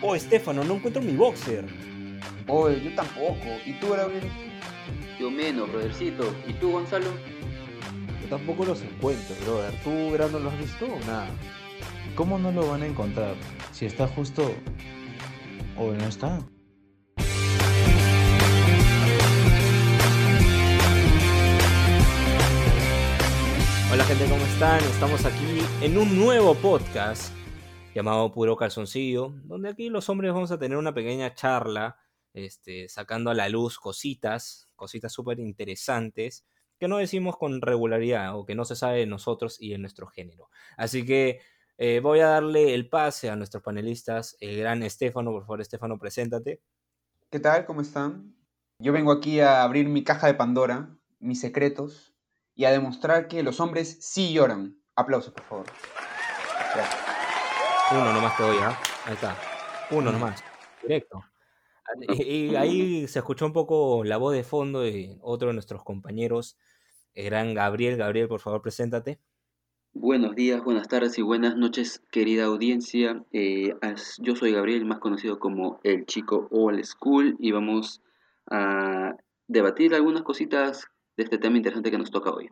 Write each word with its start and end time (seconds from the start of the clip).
Oh, 0.00 0.14
Estefano, 0.14 0.64
no 0.64 0.76
encuentro 0.76 1.02
mi 1.02 1.14
boxer. 1.14 1.66
Oye, 2.46 2.82
yo 2.82 2.94
tampoco. 2.94 3.44
¿Y 3.66 3.72
tú, 3.74 3.90
Gabriel? 3.90 4.22
Yo 5.18 5.30
menos, 5.30 5.70
brothercito. 5.70 6.32
¿Y 6.46 6.54
tú, 6.54 6.72
Gonzalo? 6.72 7.10
Yo 8.22 8.28
tampoco 8.30 8.64
los 8.64 8.80
encuentro, 8.80 9.36
brother. 9.44 9.74
¿Tú, 9.82 10.10
Grano, 10.12 10.38
los 10.38 10.52
has 10.52 10.58
visto 10.58 10.86
o 10.86 10.98
nada? 11.06 11.28
¿Cómo 12.14 12.38
no 12.38 12.52
lo 12.52 12.68
van 12.68 12.82
a 12.82 12.86
encontrar? 12.86 13.34
Si 13.72 13.86
está 13.86 14.06
justo... 14.08 14.54
¿O 15.76 15.92
no 15.92 16.06
está? 16.06 16.40
Hola 23.90 24.04
gente, 24.04 24.28
¿cómo 24.28 24.44
están? 24.44 24.84
Estamos 24.84 25.24
aquí 25.24 25.60
en 25.80 25.96
un 25.96 26.14
nuevo 26.14 26.54
podcast 26.54 27.32
llamado 27.94 28.30
Puro 28.30 28.54
Calzoncillo, 28.54 29.32
donde 29.44 29.70
aquí 29.70 29.88
los 29.88 30.10
hombres 30.10 30.30
vamos 30.34 30.50
a 30.50 30.58
tener 30.58 30.76
una 30.76 30.92
pequeña 30.92 31.34
charla, 31.34 31.96
este, 32.34 32.90
sacando 32.90 33.30
a 33.30 33.34
la 33.34 33.48
luz 33.48 33.78
cositas, 33.78 34.68
cositas 34.76 35.10
súper 35.10 35.40
interesantes, 35.40 36.44
que 36.78 36.86
no 36.86 36.98
decimos 36.98 37.38
con 37.38 37.62
regularidad 37.62 38.36
o 38.36 38.44
que 38.44 38.54
no 38.54 38.66
se 38.66 38.76
sabe 38.76 38.98
de 38.98 39.06
nosotros 39.06 39.56
y 39.58 39.70
de 39.70 39.78
nuestro 39.78 40.06
género. 40.06 40.50
Así 40.76 41.06
que 41.06 41.40
eh, 41.78 42.00
voy 42.00 42.20
a 42.20 42.28
darle 42.28 42.74
el 42.74 42.90
pase 42.90 43.30
a 43.30 43.36
nuestros 43.36 43.62
panelistas, 43.62 44.36
el 44.40 44.58
gran 44.58 44.82
Estefano, 44.82 45.30
por 45.30 45.44
favor, 45.44 45.62
Estefano, 45.62 45.98
preséntate. 45.98 46.60
¿Qué 47.30 47.40
tal? 47.40 47.64
¿Cómo 47.64 47.80
están? 47.80 48.36
Yo 48.80 48.92
vengo 48.92 49.12
aquí 49.12 49.40
a 49.40 49.62
abrir 49.62 49.88
mi 49.88 50.04
caja 50.04 50.26
de 50.26 50.34
Pandora, 50.34 50.94
mis 51.20 51.40
secretos, 51.40 52.17
y 52.58 52.64
a 52.64 52.72
demostrar 52.72 53.28
que 53.28 53.44
los 53.44 53.60
hombres 53.60 53.98
sí 54.00 54.32
lloran. 54.32 54.76
Aplausos, 54.96 55.32
por 55.32 55.44
favor. 55.44 55.66
Gracias. 56.74 57.04
Uno 57.92 58.12
nomás 58.12 58.36
te 58.36 58.42
doy, 58.42 58.56
¿ah? 58.60 58.76
Ahí 59.06 59.14
está. 59.14 59.36
Uno 59.92 60.10
nomás. 60.10 60.42
Directo. 60.82 61.22
Y, 62.18 62.46
y 62.46 62.56
ahí 62.56 63.06
se 63.06 63.20
escuchó 63.20 63.46
un 63.46 63.52
poco 63.52 64.02
la 64.02 64.16
voz 64.16 64.34
de 64.34 64.42
fondo 64.42 64.80
de 64.80 65.16
otro 65.20 65.48
de 65.48 65.54
nuestros 65.54 65.84
compañeros, 65.84 66.58
el 67.14 67.26
gran 67.26 67.54
Gabriel. 67.54 67.96
Gabriel, 67.96 68.26
por 68.26 68.40
favor, 68.40 68.60
preséntate. 68.60 69.20
Buenos 69.92 70.34
días, 70.34 70.62
buenas 70.64 70.88
tardes 70.88 71.16
y 71.16 71.22
buenas 71.22 71.54
noches, 71.56 72.02
querida 72.10 72.46
audiencia. 72.46 73.24
Eh, 73.30 73.72
yo 74.18 74.34
soy 74.34 74.52
Gabriel, 74.52 74.84
más 74.84 74.98
conocido 74.98 75.38
como 75.38 75.78
el 75.84 76.06
chico 76.06 76.48
old 76.50 76.84
school, 76.84 77.36
y 77.38 77.52
vamos 77.52 78.02
a 78.50 79.14
debatir 79.46 79.94
algunas 79.94 80.22
cositas 80.22 80.88
de 81.18 81.24
este 81.24 81.36
tema 81.38 81.56
interesante 81.56 81.90
que 81.90 81.98
nos 81.98 82.10
toca 82.12 82.30
hoy. 82.30 82.48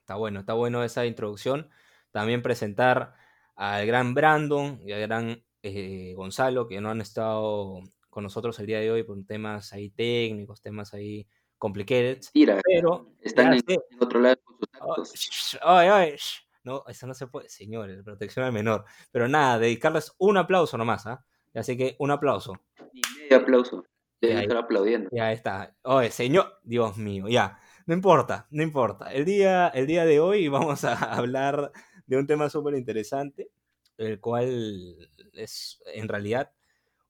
Está 0.00 0.14
bueno, 0.14 0.40
está 0.40 0.54
bueno 0.54 0.82
esa 0.84 1.04
introducción. 1.06 1.68
También 2.12 2.40
presentar 2.40 3.14
al 3.56 3.84
gran 3.84 4.14
Brandon 4.14 4.80
y 4.80 4.92
al 4.92 5.00
gran 5.02 5.44
eh, 5.62 6.14
Gonzalo, 6.16 6.68
que 6.68 6.80
no 6.80 6.90
han 6.90 7.00
estado 7.00 7.80
con 8.08 8.22
nosotros 8.22 8.58
el 8.60 8.66
día 8.66 8.78
de 8.80 8.90
hoy 8.92 9.02
por 9.02 9.22
temas 9.26 9.72
ahí 9.72 9.90
técnicos, 9.90 10.62
temas 10.62 10.94
ahí 10.94 11.26
complicated. 11.58 12.20
Tira, 12.32 12.60
Pero, 12.64 13.12
están 13.20 13.52
en, 13.54 13.62
en 13.66 13.78
otro 14.00 14.20
lado 14.20 14.36
con 14.44 14.56
sus 14.56 14.68
actos. 14.80 15.12
shh, 15.14 15.58
ay, 15.62 15.88
ay. 15.88 16.16
No, 16.62 16.84
eso 16.86 17.06
no 17.08 17.14
se 17.14 17.26
puede, 17.26 17.48
señores, 17.48 18.02
protección 18.04 18.44
al 18.44 18.52
menor. 18.52 18.84
Pero 19.10 19.26
nada, 19.26 19.58
dedicarles 19.58 20.14
un 20.18 20.36
aplauso 20.36 20.78
nomás, 20.78 21.06
¿ah? 21.06 21.24
Así 21.54 21.76
que 21.76 21.96
un 21.98 22.12
aplauso. 22.12 22.52
Ni 22.92 23.00
medio 23.18 23.36
aplauso. 23.38 23.84
Deben 24.20 24.36
Ya, 24.36 24.42
estar 24.42 24.56
aplaudiendo. 24.58 25.10
Ya 25.12 25.32
está. 25.32 25.74
Oye, 25.82 26.10
señor, 26.10 26.60
Dios 26.62 26.96
mío, 26.98 27.26
ya. 27.28 27.58
No 27.86 27.94
importa, 27.94 28.46
no 28.50 28.62
importa. 28.62 29.12
El 29.12 29.24
día, 29.24 29.68
el 29.68 29.86
día 29.86 30.04
de 30.04 30.20
hoy 30.20 30.48
vamos 30.48 30.84
a 30.84 30.94
hablar 31.16 31.72
de 32.06 32.16
un 32.16 32.26
tema 32.26 32.50
súper 32.50 32.74
interesante, 32.74 33.50
el 33.98 34.20
cual 34.20 34.96
es 35.32 35.82
en 35.94 36.08
realidad 36.08 36.52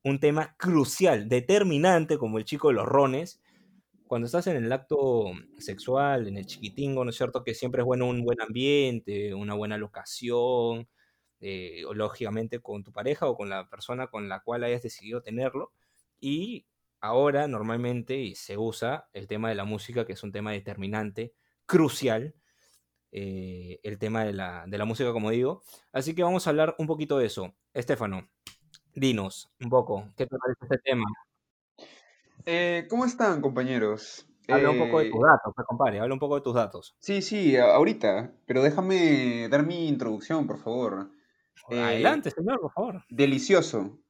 un 0.03 0.21
tema 0.21 0.57
crucial, 0.57 1.29
determinante, 1.29 2.19
como 2.19 2.39
el 2.39 2.45
chico 2.45 2.69
de 2.69 2.75
los 2.75 2.87
rones. 2.87 3.41
Cuando 4.07 4.27
estás 4.27 4.47
en 4.49 4.57
el 4.57 4.73
acto 4.73 5.33
sexual, 5.59 6.27
en 6.29 6.37
el 6.37 6.47
chiquitingo, 6.47 7.05
¿no 7.05 7.11
es 7.11 7.17
cierto? 7.17 7.45
Que 7.45 7.55
siempre 7.55 7.83
es 7.83 7.87
bueno 7.87 8.07
un 8.09 8.25
buen 8.25 8.41
ambiente, 8.41 9.35
una 9.35 9.55
buena 9.55 9.79
locación, 9.79 10.89
eh, 11.41 11.83
lógicamente 11.95 12.61
con 12.61 12.83
tu 12.85 12.93
pareja 12.93 13.27
o 13.29 13.37
con 13.37 13.49
la 13.49 13.69
persona 13.69 14.09
con 14.09 14.29
la 14.29 14.41
cual 14.41 14.65
hayas 14.65 14.83
decidido 14.83 15.23
tenerlo. 15.23 15.73
Y 16.21 16.67
ahora 17.01 17.49
normalmente 17.49 18.35
se 18.35 18.57
usa 18.59 19.09
el 19.13 19.27
tema 19.27 19.49
de 19.49 19.55
la 19.55 19.65
música, 19.65 20.05
que 20.05 20.13
es 20.15 20.23
un 20.23 20.33
tema 20.33 20.53
determinante, 20.53 21.35
crucial, 21.67 22.35
eh, 23.13 23.81
el 23.83 23.99
tema 23.99 24.25
de 24.25 24.33
la, 24.33 24.65
de 24.67 24.79
la 24.79 24.85
música, 24.85 25.13
como 25.13 25.31
digo. 25.31 25.63
Así 25.93 26.15
que 26.15 26.23
vamos 26.23 26.47
a 26.47 26.51
hablar 26.51 26.75
un 26.79 26.87
poquito 26.87 27.19
de 27.19 27.27
eso. 27.27 27.55
Estefano, 27.75 28.29
dinos 28.95 29.53
un 29.61 29.71
poco, 29.71 30.07
¿qué 30.17 30.27
te 30.27 30.37
parece 30.37 30.59
este 30.63 30.79
tema? 30.79 31.07
Eh, 32.47 32.87
¿Cómo 32.89 33.05
están, 33.05 33.41
compañeros? 33.41 34.27
Habla 34.49 34.71
un 34.71 34.79
poco 34.79 34.99
de 34.99 35.07
Eh, 35.07 35.11
tus 35.11 35.21
datos, 35.21 35.53
pues, 35.55 35.67
compadre, 35.67 36.01
habla 36.01 36.15
un 36.15 36.21
poco 36.21 36.35
de 36.37 36.41
tus 36.41 36.55
datos. 36.55 36.97
Sí, 36.99 37.23
sí, 37.23 37.57
ahorita, 37.57 38.33
pero 38.47 38.63
déjame 38.63 39.49
dar 39.49 39.65
mi 39.65 39.87
introducción, 39.89 40.47
por 40.47 40.59
favor. 40.59 41.11
Eh, 41.69 41.81
Adelante, 41.81 42.31
señor, 42.31 42.61
por 42.61 42.73
favor. 42.73 43.05
Delicioso, 43.09 44.01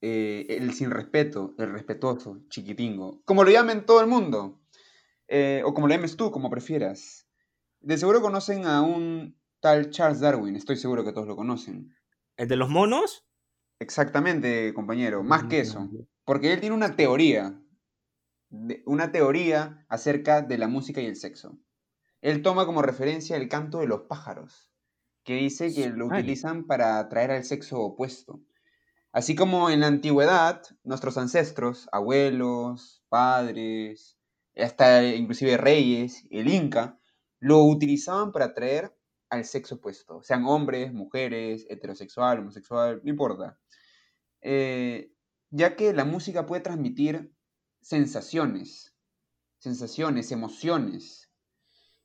eh, 0.00 0.46
el 0.48 0.74
sin 0.74 0.90
respeto, 0.90 1.54
el 1.58 1.72
respetuoso, 1.72 2.42
chiquitingo, 2.48 3.22
como 3.24 3.44
lo 3.44 3.50
llamen 3.50 3.86
todo 3.86 4.00
el 4.00 4.06
mundo, 4.06 4.60
eh, 5.28 5.62
o 5.64 5.74
como 5.74 5.88
lo 5.88 5.94
llames 5.94 6.16
tú, 6.16 6.30
como 6.30 6.50
prefieras. 6.50 7.26
De 7.80 7.96
seguro 7.98 8.20
conocen 8.20 8.66
a 8.66 8.82
un 8.82 9.38
tal 9.60 9.90
Charles 9.90 10.20
Darwin, 10.20 10.56
estoy 10.56 10.76
seguro 10.76 11.04
que 11.04 11.12
todos 11.12 11.26
lo 11.26 11.36
conocen. 11.36 11.94
¿El 12.36 12.48
de 12.48 12.56
los 12.56 12.68
monos? 12.68 13.26
Exactamente, 13.78 14.72
compañero, 14.74 15.22
más 15.22 15.44
que 15.44 15.60
eso, 15.60 15.88
porque 16.24 16.52
él 16.52 16.60
tiene 16.60 16.74
una 16.74 16.96
teoría, 16.96 17.60
una 18.86 19.12
teoría 19.12 19.84
acerca 19.88 20.42
de 20.42 20.58
la 20.58 20.68
música 20.68 21.00
y 21.00 21.06
el 21.06 21.16
sexo. 21.16 21.58
Él 22.22 22.42
toma 22.42 22.66
como 22.66 22.82
referencia 22.82 23.36
el 23.36 23.48
canto 23.48 23.78
de 23.80 23.86
los 23.86 24.02
pájaros, 24.02 24.70
que 25.24 25.34
dice 25.34 25.72
que 25.74 25.88
lo 25.90 26.06
utilizan 26.06 26.66
para 26.66 26.98
atraer 26.98 27.30
al 27.30 27.44
sexo 27.44 27.80
opuesto. 27.80 28.40
Así 29.16 29.34
como 29.34 29.70
en 29.70 29.80
la 29.80 29.86
antigüedad, 29.86 30.60
nuestros 30.84 31.16
ancestros, 31.16 31.88
abuelos, 31.90 33.02
padres, 33.08 34.18
hasta 34.54 35.02
inclusive 35.06 35.56
reyes, 35.56 36.26
el 36.28 36.48
Inca, 36.52 37.00
lo 37.40 37.64
utilizaban 37.64 38.30
para 38.30 38.44
atraer 38.44 38.94
al 39.30 39.46
sexo 39.46 39.76
opuesto, 39.76 40.22
sean 40.22 40.44
hombres, 40.44 40.92
mujeres, 40.92 41.64
heterosexual, 41.70 42.40
homosexual, 42.40 43.00
no 43.02 43.08
importa. 43.08 43.58
Eh, 44.42 45.10
ya 45.48 45.76
que 45.76 45.94
la 45.94 46.04
música 46.04 46.44
puede 46.44 46.60
transmitir 46.60 47.32
sensaciones, 47.80 48.94
sensaciones, 49.56 50.30
emociones, 50.30 51.30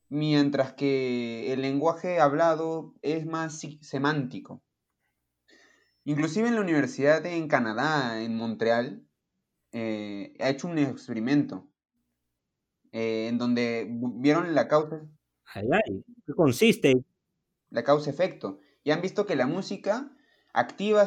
mientras 0.07 0.75
que 0.75 1.51
el 1.51 1.61
lenguaje 1.61 2.21
hablado 2.21 2.95
es 3.01 3.25
más 3.25 3.59
semántico. 3.81 4.63
Inclusive 6.03 6.47
en 6.47 6.55
la 6.55 6.61
universidad 6.61 7.25
en 7.25 7.47
Canadá, 7.47 8.21
en 8.21 8.35
Montreal, 8.35 9.07
eh, 9.73 10.33
ha 10.39 10.49
hecho 10.49 10.67
un 10.67 10.77
experimento 10.79 11.69
eh, 12.91 13.27
en 13.29 13.37
donde 13.37 13.87
vieron 13.89 14.53
la 14.53 14.67
causa, 14.67 15.01
Ay, 15.53 15.67
ay, 15.71 16.03
¿qué 16.25 16.33
consiste? 16.33 16.93
la 17.69 17.83
causa-efecto 17.83 18.59
y 18.83 18.91
han 18.91 19.01
visto 19.01 19.25
que 19.25 19.35
la 19.35 19.47
música 19.47 20.11
activa 20.53 21.05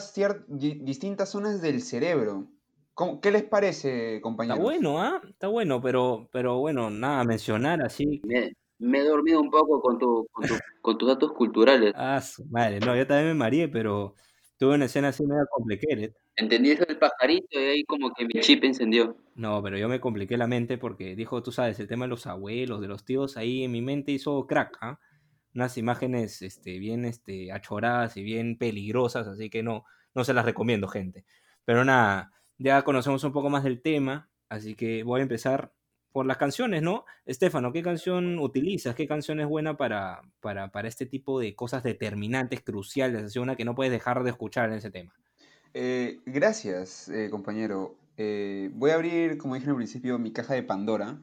distintas 0.48 1.28
zonas 1.30 1.60
del 1.60 1.82
cerebro. 1.82 2.48
¿Cómo- 2.94 3.20
¿Qué 3.20 3.30
les 3.30 3.42
parece, 3.42 4.14
Está 4.14 4.22
compañeros? 4.22 4.62
bueno, 4.62 5.02
¿ah? 5.02 5.20
Está 5.28 5.48
bueno, 5.48 5.80
pero, 5.82 6.28
pero 6.32 6.58
bueno, 6.58 6.88
nada, 6.90 7.24
mencionar 7.24 7.82
así. 7.82 8.22
Me, 8.24 8.52
me 8.78 8.98
he 9.00 9.04
dormido 9.04 9.40
un 9.40 9.50
poco 9.50 9.80
con, 9.82 9.98
tu, 9.98 10.26
con, 10.32 10.46
tu- 10.46 10.54
con 10.80 10.96
tus 10.96 11.08
datos 11.08 11.32
culturales. 11.32 11.92
Ah, 11.96 12.20
su 12.22 12.44
madre, 12.46 12.80
no, 12.80 12.96
yo 12.96 13.06
también 13.06 13.28
me 13.28 13.34
mareé, 13.34 13.68
pero 13.68 14.14
tuve 14.64 14.76
una 14.76 14.86
escena 14.86 15.08
así 15.08 15.26
media 15.26 15.44
complicated. 15.50 16.14
Entendí 16.36 16.70
eso 16.70 16.86
del 16.86 16.96
pajarito 16.96 17.60
y 17.60 17.64
ahí 17.64 17.84
como 17.84 18.10
que 18.14 18.24
mi 18.24 18.40
chip 18.40 18.64
encendió. 18.64 19.14
No, 19.34 19.62
pero 19.62 19.76
yo 19.76 19.90
me 19.90 20.00
compliqué 20.00 20.38
la 20.38 20.46
mente 20.46 20.78
porque 20.78 21.14
dijo, 21.14 21.42
tú 21.42 21.52
sabes, 21.52 21.78
el 21.80 21.86
tema 21.86 22.06
de 22.06 22.08
los 22.08 22.26
abuelos, 22.26 22.80
de 22.80 22.88
los 22.88 23.04
tíos, 23.04 23.36
ahí 23.36 23.62
en 23.64 23.72
mi 23.72 23.82
mente 23.82 24.12
hizo 24.12 24.46
crack, 24.46 24.78
¿ah? 24.80 24.98
Unas 25.54 25.76
imágenes 25.76 26.40
este, 26.40 26.78
bien 26.78 27.04
este, 27.04 27.52
achoradas 27.52 28.16
y 28.16 28.22
bien 28.22 28.56
peligrosas, 28.56 29.26
así 29.26 29.50
que 29.50 29.62
no, 29.62 29.84
no 30.14 30.24
se 30.24 30.32
las 30.32 30.46
recomiendo, 30.46 30.88
gente. 30.88 31.26
Pero 31.66 31.84
nada, 31.84 32.32
ya 32.56 32.82
conocemos 32.84 33.22
un 33.22 33.32
poco 33.32 33.50
más 33.50 33.64
del 33.64 33.82
tema, 33.82 34.30
así 34.48 34.74
que 34.74 35.02
voy 35.02 35.20
a 35.20 35.24
empezar 35.24 35.74
por 36.14 36.26
las 36.26 36.36
canciones, 36.36 36.80
¿no? 36.80 37.06
Estefano, 37.26 37.72
¿qué 37.72 37.82
canción 37.82 38.38
utilizas? 38.38 38.94
¿Qué 38.94 39.08
canción 39.08 39.40
es 39.40 39.48
buena 39.48 39.76
para, 39.76 40.22
para, 40.40 40.70
para 40.70 40.86
este 40.86 41.06
tipo 41.06 41.40
de 41.40 41.56
cosas 41.56 41.82
determinantes, 41.82 42.62
cruciales? 42.62 43.24
Así 43.24 43.40
una 43.40 43.56
que 43.56 43.64
no 43.64 43.74
puedes 43.74 43.92
dejar 43.92 44.22
de 44.22 44.30
escuchar 44.30 44.68
en 44.68 44.76
ese 44.76 44.92
tema. 44.92 45.12
Eh, 45.74 46.20
gracias, 46.24 47.08
eh, 47.08 47.30
compañero. 47.30 47.96
Eh, 48.16 48.70
voy 48.74 48.92
a 48.92 48.94
abrir, 48.94 49.38
como 49.38 49.56
dije 49.56 49.68
al 49.68 49.74
principio, 49.74 50.16
mi 50.20 50.32
caja 50.32 50.54
de 50.54 50.62
Pandora 50.62 51.18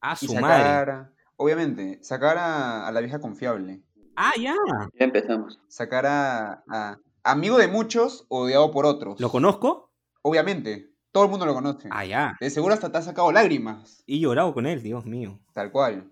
A 0.00 0.16
y 0.20 0.26
su 0.26 0.34
madre. 0.34 0.64
sacar, 0.64 1.12
obviamente, 1.36 2.00
sacar 2.02 2.36
a, 2.36 2.88
a 2.88 2.90
la 2.90 2.98
vieja 3.00 3.20
confiable. 3.20 3.80
Ah, 4.16 4.32
ya. 4.40 4.56
Ya 4.98 5.04
empezamos. 5.04 5.60
Sacar 5.68 6.04
a, 6.04 6.64
a 6.68 6.98
amigo 7.22 7.58
de 7.58 7.68
muchos, 7.68 8.26
odiado 8.28 8.72
por 8.72 8.86
otros. 8.86 9.20
¿Lo 9.20 9.30
conozco? 9.30 9.92
Obviamente, 10.22 10.90
todo 11.16 11.24
el 11.24 11.30
mundo 11.30 11.46
lo 11.46 11.54
conoce. 11.54 11.88
Ah, 11.90 12.04
ya. 12.04 12.36
De 12.38 12.50
seguro 12.50 12.74
hasta 12.74 12.92
te 12.92 12.98
ha 12.98 13.02
sacado 13.02 13.32
lágrimas, 13.32 14.02
Y 14.06 14.20
llorado 14.20 14.52
con 14.52 14.66
él, 14.66 14.82
Dios 14.82 15.06
mío. 15.06 15.40
tal 15.54 15.72
cual. 15.72 16.10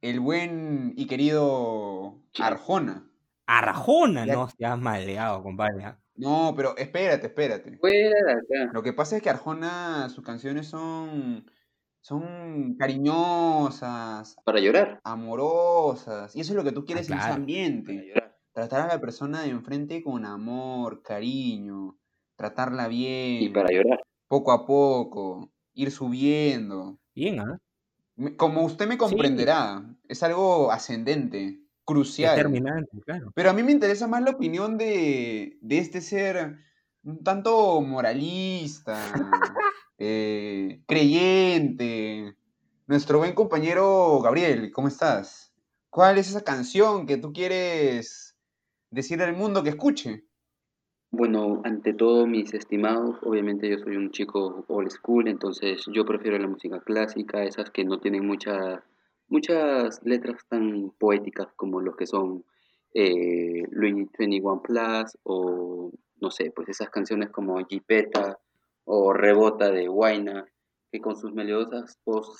El 0.00 0.20
buen 0.20 0.94
y 0.96 1.06
querido. 1.06 2.14
Arjona. 2.38 3.04
Arjona, 3.46 4.24
Ya- 4.24 4.32
no 4.34 4.48
seas 4.48 4.78
maleado, 4.78 5.42
compadre. 5.42 5.84
¿ah? 5.84 5.98
No, 6.14 6.54
pero 6.56 6.74
espérate, 6.78 7.26
espérate. 7.26 7.76
Fuera. 7.76 8.40
Lo 8.72 8.82
que 8.82 8.94
pasa 8.94 9.16
es 9.16 9.22
que 9.22 9.28
Arjona, 9.28 10.08
sus 10.08 10.24
canciones 10.24 10.66
son, 10.66 11.44
son 12.00 12.74
cariñosas, 12.78 14.36
Para 14.44 14.60
llorar. 14.60 14.98
amorosas, 15.04 16.34
y 16.34 16.40
eso 16.40 16.52
es 16.52 16.56
lo 16.56 16.64
que 16.64 16.72
tú 16.72 16.84
quieres 16.86 17.08
en 17.08 17.14
ese 17.14 17.18
claro. 17.20 17.32
Para 17.34 17.34
ambiente. 17.40 18.06
llorar. 18.08 18.38
Tratar 18.54 18.80
a 18.80 18.94
la 18.94 19.00
persona 19.00 19.42
de 19.42 19.50
enfrente 19.50 20.02
con 20.02 20.24
amor, 20.24 21.02
cariño, 21.02 21.96
tratarla 22.36 22.88
bien, 22.88 23.42
Y 23.42 23.48
para 23.50 23.68
llorar. 23.70 24.00
Poco 24.28 24.52
a 24.52 24.66
poco, 24.66 25.50
ir 25.74 25.90
subiendo. 25.90 26.98
Bien, 27.14 27.40
¿ah? 27.40 27.58
Como 28.36 28.64
usted 28.64 28.88
me 28.88 28.98
comprenderá, 28.98 29.84
es 30.08 30.22
algo 30.22 30.70
ascendente, 30.70 31.60
crucial. 31.84 32.36
Determinante, 32.36 33.00
claro. 33.04 33.32
Pero 33.34 33.50
a 33.50 33.52
mí 33.52 33.62
me 33.62 33.72
interesa 33.72 34.06
más 34.06 34.22
la 34.22 34.32
opinión 34.32 34.76
de, 34.76 35.56
de 35.60 35.78
este 35.78 36.00
ser 36.00 36.58
un 37.04 37.22
tanto 37.24 37.80
moralista, 37.80 39.00
eh, 39.98 40.82
creyente. 40.86 42.36
Nuestro 42.86 43.18
buen 43.18 43.34
compañero 43.34 44.20
Gabriel, 44.20 44.70
¿cómo 44.72 44.88
estás? 44.88 45.52
¿Cuál 45.90 46.18
es 46.18 46.28
esa 46.28 46.42
canción 46.42 47.06
que 47.06 47.16
tú 47.16 47.32
quieres 47.32 48.36
decirle 48.90 49.24
al 49.24 49.36
mundo 49.36 49.62
que 49.62 49.70
escuche? 49.70 50.27
Bueno, 51.10 51.62
ante 51.64 51.94
todo, 51.94 52.26
mis 52.26 52.52
estimados, 52.52 53.16
obviamente 53.22 53.68
yo 53.68 53.78
soy 53.78 53.96
un 53.96 54.10
chico 54.10 54.64
old 54.68 54.90
school, 54.90 55.26
entonces 55.26 55.84
yo 55.90 56.04
prefiero 56.04 56.38
la 56.38 56.48
música 56.48 56.80
clásica, 56.80 57.44
esas 57.44 57.70
que 57.70 57.82
no 57.84 57.98
tienen 57.98 58.26
mucha, 58.26 58.84
muchas 59.28 60.00
letras 60.04 60.46
tan 60.48 60.90
poéticas 60.98 61.48
como 61.56 61.80
los 61.80 61.96
que 61.96 62.06
son 62.06 62.44
eh, 62.92 63.62
Louis 63.70 64.06
21 64.18 64.62
Plus 64.62 65.16
o 65.22 65.90
no 66.20 66.30
sé, 66.30 66.50
pues 66.54 66.68
esas 66.68 66.90
canciones 66.90 67.30
como 67.30 67.64
Jipeta 67.64 68.38
o 68.84 69.12
Rebota 69.14 69.70
de 69.70 69.88
Huayna, 69.88 70.46
que 70.92 71.00
con 71.00 71.16
sus 71.16 71.32
melodiosas 71.32 71.98
voz, 72.04 72.38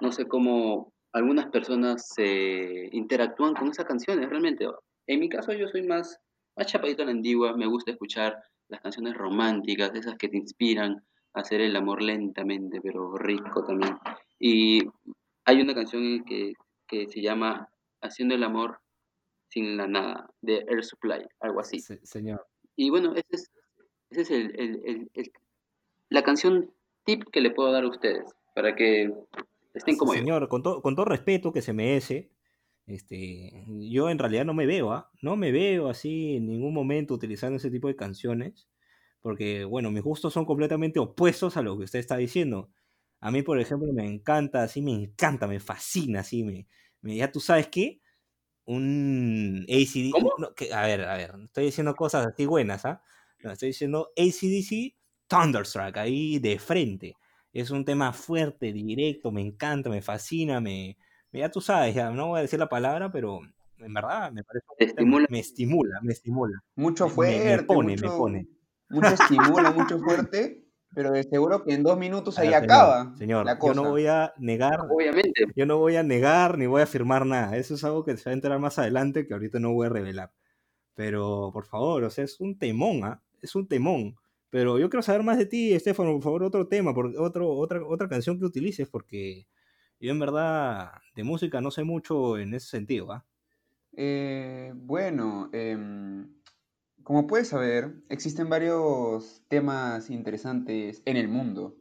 no 0.00 0.12
sé 0.12 0.26
cómo 0.26 0.92
algunas 1.12 1.46
personas 1.46 2.08
se 2.14 2.88
interactúan 2.92 3.54
con 3.54 3.68
esas 3.68 3.86
canciones 3.86 4.28
realmente. 4.28 4.66
En 5.06 5.20
mi 5.20 5.28
caso 5.28 5.52
yo 5.52 5.68
soy 5.68 5.86
más 5.86 6.20
más 6.60 6.66
chapadito 6.70 7.02
a 7.02 7.06
la 7.06 7.12
antigua, 7.12 7.56
me 7.56 7.66
gusta 7.66 7.90
escuchar 7.90 8.36
las 8.68 8.80
canciones 8.82 9.14
románticas, 9.16 9.94
esas 9.94 10.16
que 10.18 10.28
te 10.28 10.36
inspiran 10.36 11.02
a 11.32 11.40
hacer 11.40 11.62
el 11.62 11.74
amor 11.74 12.02
lentamente, 12.02 12.80
pero 12.82 13.16
rico 13.16 13.64
también. 13.64 13.96
Y 14.38 14.82
hay 15.46 15.62
una 15.62 15.74
canción 15.74 16.22
que, 16.24 16.52
que 16.86 17.08
se 17.08 17.22
llama 17.22 17.68
Haciendo 18.02 18.34
el 18.34 18.44
amor 18.44 18.78
sin 19.48 19.76
la 19.78 19.86
nada, 19.86 20.28
de 20.42 20.64
Air 20.68 20.84
Supply, 20.84 21.24
algo 21.40 21.60
así. 21.60 21.80
Se- 21.80 22.04
señor. 22.04 22.46
Y 22.76 22.90
bueno, 22.90 23.14
ese 23.14 23.26
es, 23.30 23.50
ese 24.10 24.20
es 24.20 24.30
el, 24.30 24.60
el- 24.60 25.10
el- 25.14 25.32
la 26.10 26.22
canción 26.22 26.70
tip 27.04 27.24
que 27.32 27.40
le 27.40 27.50
puedo 27.52 27.72
dar 27.72 27.84
a 27.84 27.88
ustedes, 27.88 28.24
para 28.54 28.76
que 28.76 29.10
estén 29.72 29.96
como 29.96 30.12
yo. 30.12 30.20
Señor, 30.20 30.46
con, 30.48 30.62
to- 30.62 30.82
con 30.82 30.94
todo 30.94 31.06
respeto 31.06 31.52
que 31.52 31.62
se 31.62 31.72
merece, 31.72 32.30
este, 32.90 33.64
yo 33.90 34.10
en 34.10 34.18
realidad 34.18 34.44
no 34.44 34.54
me 34.54 34.66
veo, 34.66 34.92
¿ah? 34.92 35.10
No 35.22 35.36
me 35.36 35.52
veo 35.52 35.88
así 35.88 36.36
en 36.36 36.46
ningún 36.46 36.74
momento 36.74 37.14
utilizando 37.14 37.56
ese 37.58 37.70
tipo 37.70 37.88
de 37.88 37.96
canciones, 37.96 38.68
porque, 39.20 39.64
bueno, 39.64 39.90
mis 39.90 40.02
gustos 40.02 40.32
son 40.32 40.44
completamente 40.46 40.98
opuestos 41.00 41.56
a 41.56 41.62
lo 41.62 41.78
que 41.78 41.84
usted 41.84 41.98
está 42.00 42.16
diciendo. 42.16 42.70
A 43.20 43.30
mí, 43.30 43.42
por 43.42 43.60
ejemplo, 43.60 43.92
me 43.92 44.06
encanta, 44.06 44.62
así 44.62 44.82
me 44.82 44.92
encanta, 44.92 45.46
me 45.46 45.60
fascina, 45.60 46.20
así 46.20 46.42
me, 46.44 46.66
me- 47.02 47.16
ya 47.16 47.30
tú 47.32 47.40
sabes 47.40 47.68
qué, 47.68 48.00
un 48.64 49.64
ACDC, 49.68 50.32
no, 50.36 50.54
que- 50.54 50.72
a 50.72 50.82
ver, 50.82 51.02
a 51.04 51.16
ver, 51.16 51.36
no 51.38 51.44
estoy 51.46 51.64
diciendo 51.66 51.94
cosas 51.94 52.26
así 52.26 52.46
buenas, 52.46 52.84
¿ah? 52.84 53.02
No, 53.42 53.50
estoy 53.52 53.68
diciendo 53.68 54.10
ACDC 54.16 54.96
Thunderstruck, 55.28 55.96
ahí 55.96 56.38
de 56.38 56.58
frente. 56.58 57.14
Es 57.52 57.70
un 57.70 57.84
tema 57.84 58.12
fuerte, 58.12 58.72
directo, 58.72 59.32
me 59.32 59.40
encanta, 59.42 59.90
me 59.90 60.02
fascina, 60.02 60.60
me- 60.60 60.96
ya 61.32 61.50
tú 61.50 61.60
sabes, 61.60 61.94
ya 61.94 62.10
no 62.10 62.28
voy 62.28 62.38
a 62.38 62.42
decir 62.42 62.58
la 62.58 62.68
palabra, 62.68 63.10
pero 63.12 63.40
en 63.78 63.94
verdad 63.94 64.32
me 64.32 64.42
parece 64.44 64.66
estimula. 64.78 65.26
me 65.30 65.38
estimula, 65.40 66.00
me 66.02 66.12
estimula. 66.12 66.60
Mucho 66.76 67.04
Me- 67.04 67.10
me- 67.10 67.14
fuerte, 67.14 67.56
me 67.56 67.62
pone, 67.62 67.96
me 67.96 68.02
mucho, 68.02 68.16
pone. 68.16 68.48
mucho 68.88 69.14
estimula, 69.14 69.70
mucho 69.70 69.98
fuerte, 70.28 70.64
pero 70.94 71.12
seguro 71.22 71.64
que 71.64 71.74
en 71.74 71.82
dos 71.82 71.96
minutos 71.98 72.38
ahí 72.38 72.48
señor, 72.48 72.62
acaba 72.64 73.14
Señor, 73.16 73.46
la 73.46 73.52
yo 73.54 73.58
cosa. 73.58 73.74
no 73.74 73.90
voy 73.90 74.06
a 74.06 74.32
negar, 74.38 74.80
Obviamente, 74.90 75.44
yo 75.54 75.66
no 75.66 75.78
voy 75.78 75.96
a 75.96 76.02
negar 76.02 76.58
ni 76.58 76.66
voy 76.66 76.80
a 76.80 76.84
afirmar 76.84 77.24
nada. 77.26 77.56
Eso 77.56 77.74
es 77.74 77.84
algo 77.84 78.04
que 78.04 78.16
se 78.16 78.28
va 78.28 78.32
a 78.32 78.34
enterar 78.34 78.58
más 78.58 78.78
adelante 78.78 79.26
que 79.26 79.32
ahorita 79.34 79.58
no 79.60 79.72
voy 79.72 79.86
a 79.86 79.90
revelar. 79.90 80.32
Pero, 80.94 81.50
por 81.52 81.64
favor, 81.66 82.04
o 82.04 82.10
sea, 82.10 82.24
es 82.24 82.40
un 82.40 82.58
temón, 82.58 83.04
¿ah? 83.04 83.22
Es 83.40 83.54
un 83.54 83.66
temón. 83.68 84.16
Pero 84.50 84.78
yo 84.78 84.90
quiero 84.90 85.02
saber 85.02 85.22
más 85.22 85.38
de 85.38 85.46
ti, 85.46 85.72
Estefano, 85.72 86.12
por 86.14 86.22
favor, 86.22 86.42
otro 86.42 86.66
tema, 86.66 86.92
por, 86.92 87.06
otro, 87.18 87.48
otra, 87.52 87.80
otra 87.86 88.08
canción 88.08 88.38
que 88.38 88.44
utilices, 88.44 88.88
porque 88.88 89.46
yo 90.00 90.10
en 90.12 90.18
verdad 90.20 90.92
de 91.14 91.24
música 91.24 91.60
no 91.60 91.70
sé 91.70 91.84
mucho 91.84 92.38
en 92.38 92.54
ese 92.54 92.68
sentido, 92.68 93.12
¿ah? 93.12 93.26
Eh, 93.96 94.72
bueno, 94.76 95.50
em, 95.52 96.34
como 97.02 97.26
puedes 97.26 97.48
saber, 97.48 98.02
existen 98.08 98.48
varios 98.48 99.44
temas 99.48 100.10
interesantes 100.10 101.02
en 101.06 101.16
el 101.16 101.28
mundo. 101.28 101.76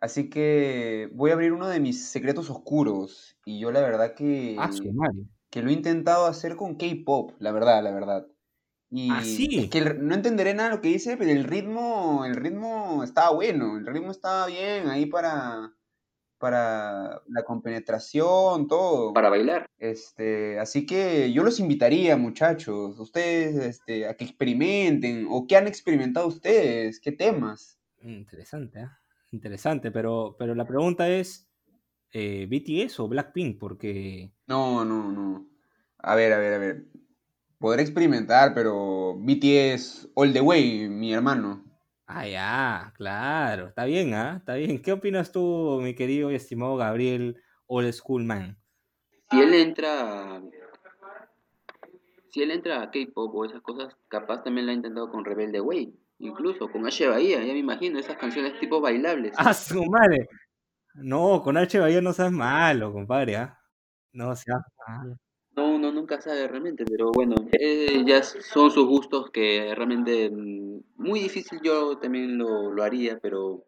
Así 0.00 0.30
que 0.30 1.10
voy 1.14 1.30
a 1.30 1.34
abrir 1.34 1.52
uno 1.52 1.68
de 1.68 1.80
mis 1.80 2.06
secretos 2.08 2.50
oscuros. 2.50 3.38
Y 3.44 3.60
yo 3.60 3.72
la 3.72 3.82
verdad 3.82 4.14
que, 4.14 4.64
Ah, 4.64 4.68
madre. 4.92 5.24
que 5.50 5.62
lo 5.62 5.70
he 5.70 5.74
intentado 5.74 6.26
hacer 6.26 6.56
con 6.56 6.76
K-pop, 6.76 7.32
la 7.40 7.52
verdad, 7.52 7.82
la 7.84 7.92
verdad. 7.92 8.28
Y 8.90 9.10
Ah, 9.10 9.22
sí. 9.24 9.48
es 9.56 9.68
que 9.70 9.78
el- 9.78 10.06
no 10.06 10.14
entenderé 10.14 10.54
nada 10.54 10.70
de 10.70 10.76
lo 10.76 10.82
que 10.82 10.88
dice, 10.90 11.16
pero 11.18 11.30
el 11.30 11.44
ritmo, 11.44 12.24
el 12.26 12.36
ritmo 12.36 13.04
estaba 13.04 13.32
bueno, 13.34 13.78
el 13.78 13.86
ritmo 13.86 14.12
estaba 14.12 14.46
bien 14.48 14.88
ahí 14.88 15.06
para, 15.06 15.74
para 16.38 17.22
la 17.28 17.42
compenetración, 17.44 18.68
todo. 18.68 19.12
para 19.12 19.28
bailar. 19.28 19.66
Este, 19.78 20.58
así 20.58 20.86
que 20.86 21.32
yo 21.32 21.42
los 21.42 21.60
invitaría, 21.60 22.16
muchachos, 22.16 22.98
ustedes, 22.98 23.56
este, 23.56 24.06
a 24.06 24.14
que 24.14 24.24
experimenten, 24.24 25.26
o 25.28 25.46
qué 25.46 25.56
han 25.56 25.66
experimentado 25.66 26.26
ustedes, 26.26 27.00
qué 27.00 27.12
temas. 27.12 27.78
Interesante, 28.00 28.80
¿ah? 28.80 28.98
Interesante, 29.30 29.90
pero, 29.90 30.36
pero 30.38 30.54
la 30.54 30.66
pregunta 30.66 31.08
es, 31.08 31.48
eh, 32.12 32.46
¿BTS 32.48 33.00
o 33.00 33.08
Blackpink? 33.08 33.58
Porque... 33.58 34.32
No, 34.46 34.84
no, 34.84 35.12
no. 35.12 35.46
A 35.98 36.14
ver, 36.14 36.32
a 36.32 36.38
ver, 36.38 36.54
a 36.54 36.58
ver. 36.58 36.84
Podré 37.58 37.82
experimentar, 37.82 38.54
pero 38.54 39.16
BTS 39.18 40.10
all 40.14 40.32
the 40.32 40.40
way, 40.40 40.88
mi 40.88 41.12
hermano. 41.12 41.67
Ah, 42.10 42.26
ya, 42.26 42.92
claro, 42.96 43.68
está 43.68 43.84
bien, 43.84 44.14
¿ah? 44.14 44.36
Está 44.38 44.54
bien. 44.54 44.80
¿Qué 44.80 44.92
opinas 44.92 45.30
tú, 45.30 45.78
mi 45.82 45.94
querido 45.94 46.30
y 46.32 46.36
estimado 46.36 46.76
Gabriel 46.76 47.36
Old 47.66 47.92
School 47.92 48.24
Man? 48.24 48.58
Si 49.30 49.40
él 49.40 49.54
entra 49.54 50.36
a- 50.36 50.42
si 52.30 52.42
él 52.42 52.50
entra 52.50 52.82
a 52.82 52.90
K-pop 52.90 53.34
o 53.34 53.44
esas 53.44 53.62
cosas, 53.62 53.96
capaz 54.08 54.42
también 54.42 54.66
lo 54.66 54.72
ha 54.72 54.74
intentado 54.74 55.10
con 55.10 55.24
Rebelde 55.24 55.60
Way, 55.60 55.94
incluso 56.18 56.70
con 56.70 56.86
H 56.86 57.06
Bahía, 57.08 57.38
ya 57.44 57.52
me 57.52 57.58
imagino, 57.58 57.98
esas 57.98 58.16
canciones 58.16 58.58
tipo 58.60 58.80
bailables. 58.80 59.34
¡Ah, 59.36 59.54
su 59.54 59.84
madre! 59.86 60.28
No, 60.94 61.42
con 61.42 61.56
H 61.56 61.78
Bahía 61.80 62.00
no 62.02 62.12
seas 62.12 62.32
malo, 62.32 62.92
compadre, 62.92 63.36
¿ah? 63.36 63.60
No 64.12 64.34
seas 64.36 64.60
malo. 64.88 65.16
No, 65.58 65.70
uno 65.74 65.90
nunca 65.90 66.20
sabe 66.20 66.46
realmente, 66.46 66.84
pero 66.84 67.10
bueno, 67.10 67.34
eh, 67.50 68.04
ya 68.06 68.22
son 68.22 68.70
sus 68.70 68.86
gustos 68.86 69.28
que 69.32 69.74
realmente 69.74 70.30
mm, 70.30 70.82
muy 70.94 71.18
difícil 71.18 71.58
yo 71.64 71.98
también 71.98 72.38
lo, 72.38 72.70
lo 72.70 72.84
haría, 72.84 73.18
pero 73.18 73.64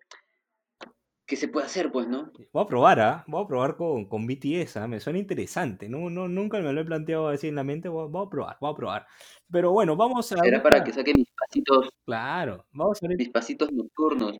¿qué 1.26 1.34
se 1.34 1.48
puede 1.48 1.66
hacer 1.66 1.90
pues, 1.90 2.06
no? 2.06 2.30
Voy 2.52 2.62
a 2.62 2.68
probar, 2.68 3.00
¿ah? 3.00 3.24
Voy 3.26 3.42
a 3.42 3.48
probar 3.48 3.76
con, 3.76 4.08
con 4.08 4.24
BTS, 4.24 4.76
¿ah? 4.76 4.86
Me 4.86 5.00
suena 5.00 5.18
interesante. 5.18 5.88
No, 5.88 6.08
no, 6.10 6.28
nunca 6.28 6.60
me 6.60 6.72
lo 6.72 6.80
he 6.80 6.84
planteado 6.84 7.26
así 7.26 7.48
en 7.48 7.56
la 7.56 7.64
mente. 7.64 7.88
Voy, 7.88 8.08
voy 8.08 8.24
a 8.24 8.30
probar, 8.30 8.56
voy 8.60 8.72
a 8.72 8.76
probar. 8.76 9.06
Pero 9.50 9.72
bueno, 9.72 9.96
vamos 9.96 10.30
a... 10.30 10.36
Será 10.36 10.62
para 10.62 10.84
que 10.84 10.92
saque 10.92 11.12
mis 11.12 11.26
pasitos, 11.36 11.90
Claro, 12.06 12.66
vamos 12.70 13.02
a 13.02 13.08
ver 13.08 13.18
mis 13.18 13.30
pasitos 13.30 13.72
nocturnos. 13.72 14.36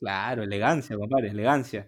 Claro, 0.00 0.42
elegancia, 0.42 0.96
compadre, 0.96 1.28
elegancia. 1.28 1.86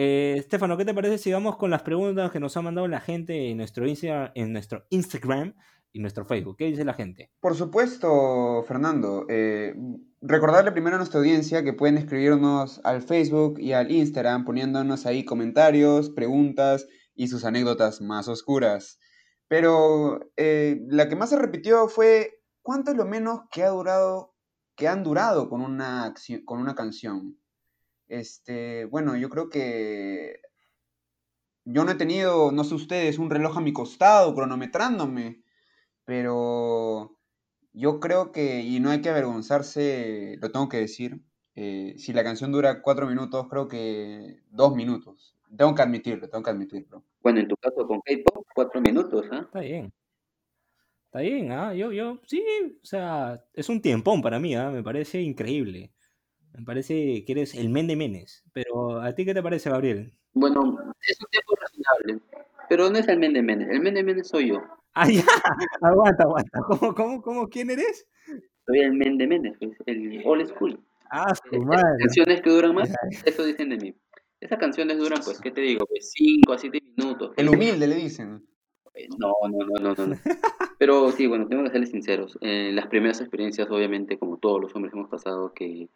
Eh, 0.00 0.36
Estefano, 0.38 0.76
¿qué 0.76 0.84
te 0.84 0.94
parece 0.94 1.18
si 1.18 1.32
vamos 1.32 1.56
con 1.56 1.70
las 1.70 1.82
preguntas 1.82 2.30
que 2.30 2.38
nos 2.38 2.56
ha 2.56 2.62
mandado 2.62 2.86
la 2.86 3.00
gente 3.00 3.50
en 3.50 3.56
nuestro, 3.56 3.84
en 3.84 4.52
nuestro 4.52 4.86
Instagram 4.90 5.56
y 5.92 5.98
nuestro 5.98 6.24
Facebook? 6.24 6.56
¿Qué 6.56 6.66
dice 6.66 6.84
la 6.84 6.94
gente? 6.94 7.32
Por 7.40 7.56
supuesto, 7.56 8.62
Fernando. 8.68 9.26
eh, 9.28 9.74
recordarle 10.20 10.70
primero 10.70 10.94
a 10.94 10.98
nuestra 10.98 11.18
audiencia 11.18 11.64
que 11.64 11.72
pueden 11.72 11.98
escribirnos 11.98 12.80
al 12.84 13.02
Facebook 13.02 13.58
y 13.58 13.72
al 13.72 13.90
Instagram 13.90 14.44
poniéndonos 14.44 15.04
ahí 15.04 15.24
comentarios, 15.24 16.10
preguntas 16.10 16.86
y 17.16 17.26
sus 17.26 17.44
anécdotas 17.44 18.00
más 18.00 18.28
oscuras. 18.28 19.00
Pero 19.48 20.20
eh, 20.36 20.80
la 20.90 21.08
que 21.08 21.16
más 21.16 21.30
se 21.30 21.38
repitió 21.38 21.88
fue 21.88 22.40
¿cuánto 22.62 22.92
es 22.92 22.96
lo 22.96 23.04
menos 23.04 23.40
que 23.50 23.64
ha 23.64 23.70
durado, 23.70 24.32
que 24.76 24.86
han 24.86 25.02
durado 25.02 25.48
con 25.50 25.60
una, 25.60 26.14
con 26.44 26.60
una 26.60 26.76
canción? 26.76 27.36
Este, 28.08 28.86
bueno, 28.86 29.16
yo 29.16 29.28
creo 29.28 29.48
que 29.50 30.40
yo 31.64 31.84
no 31.84 31.90
he 31.92 31.96
tenido, 31.96 32.50
no 32.50 32.64
sé 32.64 32.74
ustedes, 32.74 33.18
un 33.18 33.30
reloj 33.30 33.58
a 33.58 33.60
mi 33.60 33.72
costado 33.72 34.34
cronometrándome, 34.34 35.42
pero 36.04 37.18
yo 37.74 38.00
creo 38.00 38.32
que, 38.32 38.62
y 38.62 38.80
no 38.80 38.90
hay 38.90 39.02
que 39.02 39.10
avergonzarse, 39.10 40.38
lo 40.40 40.50
tengo 40.50 40.68
que 40.68 40.78
decir, 40.78 41.20
eh, 41.54 41.94
si 41.98 42.12
la 42.12 42.24
canción 42.24 42.52
dura 42.52 42.80
cuatro 42.82 43.06
minutos, 43.06 43.46
creo 43.50 43.68
que 43.68 44.40
dos 44.50 44.74
minutos. 44.74 45.36
Tengo 45.56 45.74
que 45.74 45.82
admitirlo, 45.82 46.28
tengo 46.28 46.42
que 46.42 46.50
admitirlo. 46.50 47.04
Bueno, 47.20 47.40
en 47.40 47.48
tu 47.48 47.56
caso 47.56 47.86
con 47.86 48.00
K-pop, 48.00 48.46
cuatro 48.54 48.80
minutos, 48.80 49.26
¿ah? 49.30 49.42
Está 49.44 49.60
bien. 49.60 49.92
Está 51.06 51.20
bien, 51.20 51.52
¿ah? 51.52 51.74
Yo, 51.74 51.92
yo, 51.92 52.20
sí, 52.26 52.42
o 52.82 52.86
sea, 52.86 53.44
es 53.54 53.68
un 53.68 53.80
tiempón 53.82 54.22
para 54.22 54.38
mí, 54.38 54.54
¿ah? 54.54 54.70
Me 54.70 54.82
parece 54.82 55.20
increíble. 55.20 55.92
Me 56.56 56.64
parece 56.64 57.24
que 57.24 57.32
eres 57.32 57.54
el 57.54 57.68
men 57.68 57.86
de 57.86 57.96
menes. 57.96 58.44
Pero, 58.52 59.00
¿a 59.00 59.14
ti 59.14 59.24
qué 59.24 59.34
te 59.34 59.42
parece, 59.42 59.70
Gabriel? 59.70 60.12
Bueno, 60.34 60.60
es 61.06 61.18
un 61.20 61.26
tiempo 61.30 61.54
razonable, 61.60 62.20
pero 62.68 62.90
no 62.90 62.98
es 62.98 63.08
el 63.08 63.18
men 63.18 63.32
de 63.32 63.42
Menes, 63.42 63.68
el 63.70 63.80
men 63.80 63.94
de 63.94 64.04
Menes 64.04 64.28
soy 64.28 64.48
yo. 64.50 64.62
Ah, 64.94 65.08
ya, 65.08 65.22
aguanta, 65.82 66.22
aguanta. 66.24 66.60
¿Cómo, 66.66 66.94
cómo, 66.94 67.22
cómo, 67.22 67.48
quién 67.48 67.70
eres? 67.70 68.06
Soy 68.66 68.80
el 68.80 68.92
men 68.92 69.18
de 69.18 69.26
Menes, 69.26 69.56
pues, 69.58 69.76
el 69.86 70.22
old 70.24 70.46
school. 70.48 70.78
Ah, 71.10 71.34
su 71.34 71.60
madre. 71.62 71.96
canciones 72.00 72.42
que 72.42 72.50
duran 72.50 72.74
más, 72.74 72.90
eso 73.24 73.44
dicen 73.44 73.70
de 73.70 73.78
mí. 73.78 73.94
Esas 74.40 74.58
canciones 74.58 74.98
duran, 74.98 75.20
pues, 75.24 75.40
¿qué 75.40 75.50
te 75.50 75.62
digo? 75.62 75.84
Pues 75.86 76.12
5 76.12 76.52
a 76.52 76.58
7 76.58 76.80
minutos. 76.96 77.32
El 77.36 77.48
humilde 77.48 77.86
le 77.86 77.96
dicen. 77.96 78.46
Eh, 78.94 79.08
No, 79.18 79.32
no, 79.48 79.66
no, 79.66 79.80
no, 79.80 79.94
no. 79.94 80.06
no. 80.06 80.16
Pero 80.78 81.10
sí, 81.10 81.26
bueno, 81.26 81.48
tengo 81.48 81.64
que 81.64 81.70
serles 81.70 81.90
sinceros. 81.90 82.38
Eh, 82.42 82.70
las 82.72 82.86
primeras 82.86 83.20
experiencias, 83.20 83.68
obviamente, 83.70 84.18
como 84.18 84.36
todos 84.38 84.60
los 84.60 84.74
hombres 84.76 84.94
hemos 84.94 85.08
pasado, 85.08 85.52
que 85.54 85.88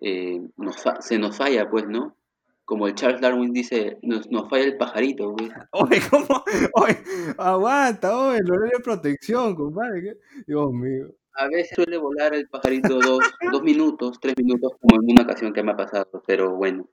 eh, 0.00 0.40
nos 0.56 0.76
fa- 0.82 1.00
se 1.00 1.18
nos 1.18 1.36
falla, 1.36 1.68
pues, 1.70 1.86
¿no? 1.88 2.16
Como 2.64 2.86
el 2.86 2.94
Charles 2.94 3.20
Darwin 3.22 3.52
dice, 3.52 3.98
nos, 4.02 4.28
nos 4.30 4.48
falla 4.50 4.64
el 4.64 4.76
pajarito, 4.76 5.34
pues. 5.36 5.50
Oye, 5.72 6.00
¿cómo? 6.10 6.44
Oye, 6.74 6.98
aguanta, 7.38 8.16
oye, 8.16 8.40
lo 8.44 8.58
de 8.60 8.70
protección, 8.82 9.54
compadre. 9.54 10.18
Dios 10.46 10.72
mío. 10.72 11.08
A 11.34 11.46
veces 11.48 11.70
suele 11.74 11.96
volar 11.98 12.34
el 12.34 12.48
pajarito 12.48 12.98
dos, 13.00 13.20
dos 13.52 13.62
minutos, 13.62 14.18
tres 14.20 14.34
minutos, 14.36 14.72
como 14.80 15.00
en 15.02 15.10
una 15.12 15.22
ocasión 15.22 15.52
que 15.52 15.62
me 15.62 15.72
ha 15.72 15.76
pasado, 15.76 16.22
pero 16.26 16.56
bueno, 16.56 16.88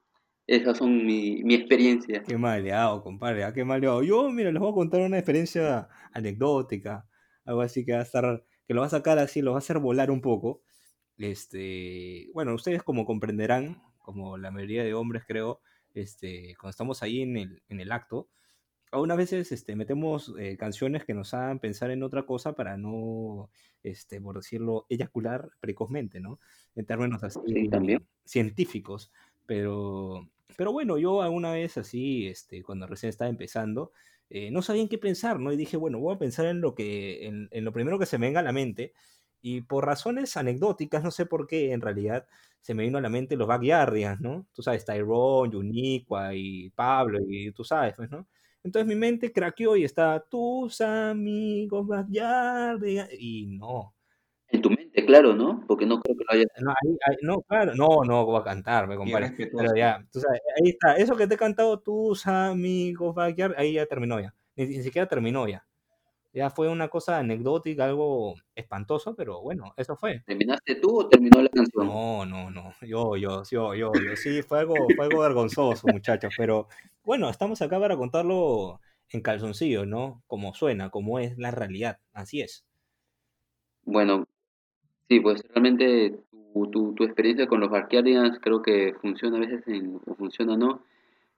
esas 0.48 0.78
son 0.78 1.06
mi, 1.06 1.44
mi 1.44 1.56
experiencia. 1.56 2.22
Qué 2.24 2.38
maleado, 2.38 3.02
compadre, 3.02 3.44
ah, 3.44 3.52
qué 3.54 3.66
maleado. 3.66 4.04
Yo, 4.04 4.30
mira, 4.30 4.52
les 4.52 4.62
voy 4.62 4.72
a 4.72 4.76
contar 4.76 5.02
una 5.02 5.18
experiencia 5.18 5.90
anecdótica, 6.14 7.08
algo 7.44 7.62
así 7.62 7.84
que 7.86 7.94
va 7.94 8.00
a 8.00 8.04
estar, 8.04 8.44
que 8.68 8.74
lo 8.76 8.82
va 8.82 8.88
a 8.88 8.92
sacar 8.92 9.18
así, 9.20 9.42
lo 9.42 9.52
va 9.52 9.58
a 9.58 9.60
hacer 9.60 9.80
volar 9.80 10.12
un 10.12 10.22
poco. 10.22 10.62
Este, 11.18 12.30
bueno, 12.34 12.54
ustedes 12.54 12.84
como 12.84 13.06
comprenderán, 13.06 13.82
como 14.00 14.38
la 14.38 14.52
mayoría 14.52 14.84
de 14.84 14.94
hombres 14.94 15.24
creo, 15.28 15.62
este, 15.94 16.56
cuando 16.60 16.72
estamos 16.72 17.04
ahí 17.04 17.22
en 17.22 17.38
el, 17.38 17.64
en 17.70 17.80
el 17.80 17.92
acto, 17.92 18.30
algunas 18.92 19.18
veces 19.18 19.52
este, 19.52 19.76
metemos 19.76 20.34
eh, 20.40 20.58
canciones 20.58 21.06
que 21.06 21.14
nos 21.14 21.34
hagan 21.34 21.60
pensar 21.60 21.92
en 21.92 22.04
otra 22.04 22.26
cosa 22.26 22.54
para 22.56 22.78
no, 22.78 23.50
este, 23.84 24.22
por 24.22 24.36
decirlo, 24.38 24.86
eyacular 24.90 25.50
precozmente, 25.60 26.20
¿no? 26.22 26.40
En 26.76 26.86
términos 26.86 27.24
así 27.24 27.40
Sí, 27.46 27.68
también. 27.70 28.06
científicos. 28.26 29.12
Pero, 29.46 30.30
pero 30.58 30.72
bueno, 30.72 30.98
yo 30.98 31.22
alguna 31.22 31.52
vez 31.52 31.78
así, 31.78 32.28
este, 32.28 32.64
cuando 32.64 32.88
recién 32.88 33.10
estaba 33.10 33.30
empezando, 33.30 33.92
eh, 34.30 34.50
no 34.52 34.62
sabía 34.62 34.82
en 34.84 34.90
qué 34.90 34.98
pensar, 34.98 35.40
¿no? 35.40 35.52
Y 35.52 35.58
dije, 35.58 35.78
bueno, 35.78 36.00
voy 36.00 36.16
a 36.16 36.20
pensar 36.20 36.46
en 36.46 36.62
lo 36.62 36.74
que, 36.76 37.28
en, 37.28 37.48
en 37.52 37.66
lo 37.66 37.74
primero 37.74 38.00
que 38.00 38.06
se 38.06 38.18
me 38.18 38.28
venga 38.28 38.40
a 38.40 38.44
la 38.44 38.54
mente. 38.54 38.94
Y 39.48 39.62
por 39.62 39.86
razones 39.86 40.38
anecdóticas, 40.38 41.04
no 41.04 41.12
sé 41.12 41.28
por 41.28 41.46
qué, 41.46 41.72
en 41.72 41.80
realidad, 41.80 42.25
se 42.62 42.74
me 42.74 42.82
vino 42.82 42.98
a 42.98 43.02
la 43.02 43.10
mente 43.10 43.36
los 43.36 43.48
Backyardigans, 43.48 44.20
¿no? 44.20 44.48
Tú 44.54 44.64
sabes, 44.64 44.84
Tyrone, 44.86 45.54
Yuniqua 45.54 46.34
y 46.34 46.72
Pablo, 46.72 47.20
y 47.28 47.52
tú 47.52 47.64
sabes, 47.64 47.94
pues, 47.96 48.10
¿no? 48.10 48.25
Entonces 48.64 48.88
mi 48.88 48.96
mente 48.96 49.32
craqueó 49.32 49.75
y 49.75 49.84
está, 49.84 50.20
tus 50.20 50.82
amigos 50.82 51.86
Backyardigans, 51.86 53.12
y 53.20 53.46
no. 53.46 53.94
En 54.48 54.64
tu 54.64 54.72
mente, 54.72 55.06
claro, 55.06 55.36
¿no? 55.36 55.64
Porque 55.68 55.86
no 55.86 56.02
creo 56.02 56.18
que 56.18 56.24
lo 56.28 56.34
hayas... 56.34 56.48
No, 56.60 56.72
ahí- 56.72 56.98
ahí- 57.06 57.18
no, 57.22 57.42
claro, 57.42 57.75
no, 57.75 58.04
no 58.04 58.25
voy 58.25 58.42
a 58.42 58.44
cantarme, 58.44 58.96
compadre. 58.96 59.28
respetuoso. 59.28 59.64
Pero 59.64 59.78
ya, 59.78 60.04
tú 60.12 60.22
sabes, 60.22 60.42
ahí 60.60 60.70
está, 60.72 60.96
eso 60.96 61.16
que 61.16 61.28
te 61.28 61.36
he 61.36 61.38
cantado 61.38 61.80
tus 61.80 62.25
amigos 62.25 63.14
Backyard, 63.14 63.54
ahí 63.60 63.74
ya 63.74 63.86
terminó 63.86 64.20
ya. 64.20 64.34
Ni, 64.56 64.66
ni 64.66 64.82
siquiera 64.82 65.08
terminó 65.08 65.48
ya. 65.48 65.64
Ya 66.36 66.50
fue 66.50 66.68
una 66.68 66.89
cosa 66.89 67.18
anecdótica, 67.18 67.86
algo 67.86 68.36
espantoso, 68.54 69.15
pero 69.15 69.42
bueno, 69.42 69.74
eso 69.77 69.96
fue. 69.96 70.22
¿Terminaste 70.25 70.75
tú 70.75 71.00
o 71.00 71.08
terminó 71.08 71.42
la 71.42 71.48
canción? 71.48 71.88
No, 71.88 72.25
no, 72.25 72.51
no. 72.51 72.74
Yo, 72.82 73.15
yo, 73.15 73.44
yo, 73.50 73.74
yo, 73.74 73.94
yo. 73.94 74.15
Sí, 74.18 74.42
fue 74.42 74.60
algo, 74.60 74.75
fue 74.98 75.06
algo 75.06 75.22
vergonzoso, 75.22 75.88
muchachos. 75.88 76.34
Pero 76.38 76.68
bueno, 77.06 77.30
estamos 77.30 77.62
acá 77.62 77.80
para 77.80 77.96
contarlo 77.96 78.82
en 79.12 79.22
calzoncillo, 79.22 79.86
¿no? 79.86 80.24
Como 80.27 80.54
suena, 80.54 80.89
como 80.89 81.20
es 81.20 81.38
la 81.38 81.51
realidad. 81.51 82.00
Así 82.12 82.42
es. 82.42 82.65
Bueno, 83.86 84.27
sí, 85.08 85.22
pues 85.22 85.42
realmente 85.54 86.20
tu, 86.54 86.70
tu, 86.70 86.94
tu 86.96 87.06
experiencia 87.06 87.48
con 87.48 87.62
los 87.62 87.70
Backyardigans 87.70 88.39
creo 88.42 88.62
que 88.62 88.94
funciona 89.01 89.38
a 89.38 89.39
veces 89.39 89.65
en, 89.70 90.01
o 90.06 90.15
funciona 90.15 90.58
no. 90.58 90.84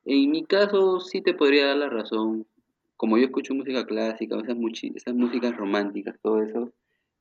En 0.05 0.31
mi 0.31 0.43
caso 0.43 0.99
sí 1.01 1.21
te 1.21 1.35
podría 1.35 1.67
dar 1.67 1.77
la 1.77 1.89
razón. 1.89 2.47
Como 2.97 3.17
yo 3.17 3.25
escucho 3.25 3.53
música 3.55 3.85
clásica, 3.85 4.37
esas, 4.37 4.55
muchi- 4.57 4.91
esas 4.95 5.13
músicas 5.15 5.55
románticas, 5.55 6.15
todo 6.21 6.41
eso, 6.43 6.73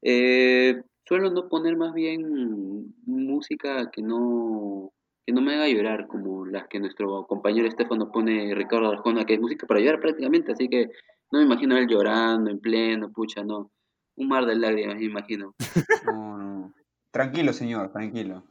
eh, 0.03 0.83
suelo 1.07 1.31
no 1.31 1.49
poner 1.49 1.77
más 1.77 1.93
bien 1.95 2.95
música 3.07 3.91
que 3.91 4.03
no, 4.03 4.93
que 5.27 5.33
no 5.33 5.41
me 5.43 5.55
haga 5.55 5.69
llorar, 5.69 6.07
como 6.09 6.47
las 6.47 6.67
que 6.69 6.81
nuestro 6.81 7.27
compañero 7.27 7.69
Estefano 7.69 8.11
pone 8.11 8.55
Ricardo 8.55 8.91
Arjona, 8.91 9.25
que 9.27 9.35
es 9.35 9.41
música 9.41 9.67
para 9.67 9.81
llorar 9.81 10.01
prácticamente, 10.01 10.53
así 10.53 10.69
que 10.69 10.91
no 11.31 11.39
me 11.41 11.45
imagino 11.45 11.75
a 11.77 11.81
él 11.81 11.89
llorando 11.89 12.51
en 12.51 12.59
pleno, 12.61 13.13
pucha, 13.13 13.45
no. 13.45 13.71
Un 14.17 14.29
mar 14.29 14.47
de 14.47 14.57
lágrimas, 14.57 14.97
me 14.97 15.05
imagino. 15.05 15.55
No, 16.05 16.39
no. 16.39 16.75
Tranquilo, 17.11 17.53
señor, 17.53 17.93
tranquilo. 17.93 18.45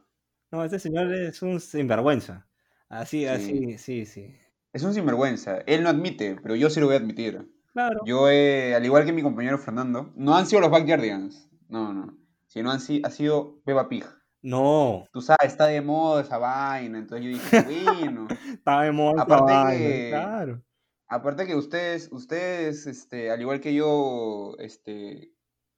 No, 0.52 0.64
este 0.64 0.78
señor 0.78 1.12
es 1.14 1.42
un 1.42 1.58
sinvergüenza. 1.60 2.46
Así, 2.88 3.20
Sí. 3.22 3.26
así, 3.26 3.78
sí, 3.78 4.06
sí. 4.06 4.36
Es 4.76 4.82
un 4.82 4.92
sinvergüenza. 4.92 5.60
Él 5.66 5.82
no 5.82 5.88
admite, 5.88 6.36
pero 6.42 6.54
yo 6.54 6.68
sí 6.68 6.80
lo 6.80 6.86
voy 6.86 6.96
a 6.96 6.98
admitir. 6.98 7.50
Claro. 7.72 8.00
Yo, 8.04 8.28
he, 8.28 8.74
al 8.74 8.84
igual 8.84 9.06
que 9.06 9.12
mi 9.14 9.22
compañero 9.22 9.56
Fernando, 9.56 10.12
no 10.16 10.36
han 10.36 10.46
sido 10.46 10.60
los 10.60 10.70
Backyardigans. 10.70 11.48
No, 11.70 11.94
no. 11.94 12.14
Sino 12.46 12.70
han 12.70 12.80
si- 12.80 13.00
ha 13.02 13.08
sido 13.10 13.58
Peppa 13.64 13.88
Pig. 13.88 14.04
No, 14.42 15.04
Tú 15.14 15.22
sabes, 15.22 15.46
está 15.52 15.64
de 15.66 15.80
moda 15.80 16.20
esa 16.20 16.36
vaina. 16.36 16.98
Entonces 16.98 17.24
yo 17.24 17.32
dije, 17.32 17.62
bueno. 18.12 18.28
está 18.52 18.82
de 18.82 18.92
moda 18.92 19.12
esa 19.14 19.22
Aparte 19.22 19.52
vaina, 19.54 19.70
que- 19.78 20.08
Claro. 20.10 20.62
Aparte 21.08 21.46
que 21.46 21.56
ustedes, 21.56 22.10
ustedes, 22.12 22.86
este, 22.86 23.30
al 23.30 23.40
igual 23.40 23.60
que 23.60 23.72
yo, 23.72 24.56
este, 24.58 25.32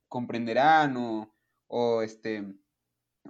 comprenderán 0.09 0.97
o, 0.97 1.33
o, 1.69 2.03
este, 2.03 2.53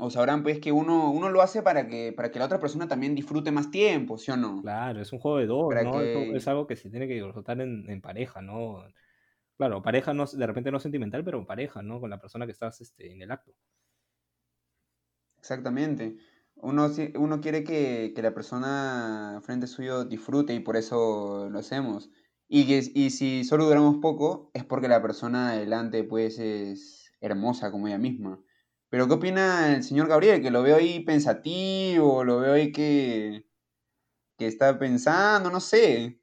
o 0.01 0.11
sabrán 0.11 0.43
pues 0.43 0.59
que 0.61 0.73
uno, 0.73 1.11
uno 1.11 1.31
lo 1.31 1.43
hace 1.43 1.63
para 1.63 1.89
que, 1.89 2.13
para 2.13 2.31
que 2.31 2.39
la 2.39 2.47
otra 2.47 2.61
persona 2.61 2.89
también 2.89 3.15
disfrute 3.15 3.51
más 3.53 3.71
tiempo, 3.71 4.19
¿sí 4.19 4.31
o 4.31 4.37
no? 4.37 4.63
Claro, 4.63 5.01
es 5.01 5.13
un 5.13 5.21
juego 5.21 5.39
de 5.39 5.47
dos, 5.47 5.77
Para 5.77 5.83
¿no? 5.83 6.03
Eso 6.03 6.27
que- 6.31 6.37
Es 6.37 6.49
algo 6.49 6.67
que 6.67 6.77
se 6.77 6.91
tiene 6.91 7.07
que 7.09 7.15
disfrutar 7.15 7.61
en, 7.61 7.89
en 7.89 8.01
pareja, 8.01 8.43
¿no? 8.43 8.83
Claro, 9.57 9.83
pareja 9.83 10.15
no, 10.15 10.27
de 10.27 10.47
repente 10.47 10.71
no 10.73 10.81
sentimental, 10.81 11.25
pero 11.25 11.47
pareja, 11.47 11.83
¿no? 11.83 12.01
Con 12.01 12.11
la 12.11 12.21
persona 12.21 12.47
que 12.47 12.53
estás 12.53 12.81
este, 12.81 13.13
en 13.13 13.23
el 13.23 13.31
acto. 13.33 13.53
Exactamente. 15.39 16.17
Uno, 16.57 16.89
uno 17.17 17.41
quiere 17.41 17.63
que, 17.65 18.13
que 18.15 18.23
la 18.23 18.35
persona 18.35 19.41
frente 19.45 19.67
suyo 19.67 20.05
disfrute 20.05 20.55
y 20.55 20.61
por 20.61 20.77
eso 20.77 21.49
lo 21.51 21.59
hacemos. 21.59 22.11
Y, 22.49 22.67
que, 22.67 22.83
y 22.95 23.11
si 23.11 23.45
solo 23.45 23.67
duramos 23.67 23.99
poco, 23.99 24.51
es 24.55 24.65
porque 24.65 24.89
la 24.89 25.03
persona 25.03 25.51
adelante 25.51 26.03
pues 26.05 26.39
es 26.39 27.13
hermosa 27.21 27.71
como 27.71 27.87
ella 27.89 27.99
misma. 27.99 28.43
Pero 28.91 29.07
¿qué 29.07 29.15
opina 29.15 29.75
el 29.75 29.83
señor 29.83 30.09
Gabriel? 30.09 30.41
Que 30.43 30.51
lo 30.51 30.63
veo 30.63 30.77
ahí 30.77 31.01
pensativo, 31.01 32.25
lo 32.25 32.41
veo 32.41 32.55
ahí 32.55 32.73
que, 32.73 33.47
que 34.39 34.47
está 34.49 34.79
pensando, 34.79 35.51
no 35.51 35.61
sé. 35.61 36.21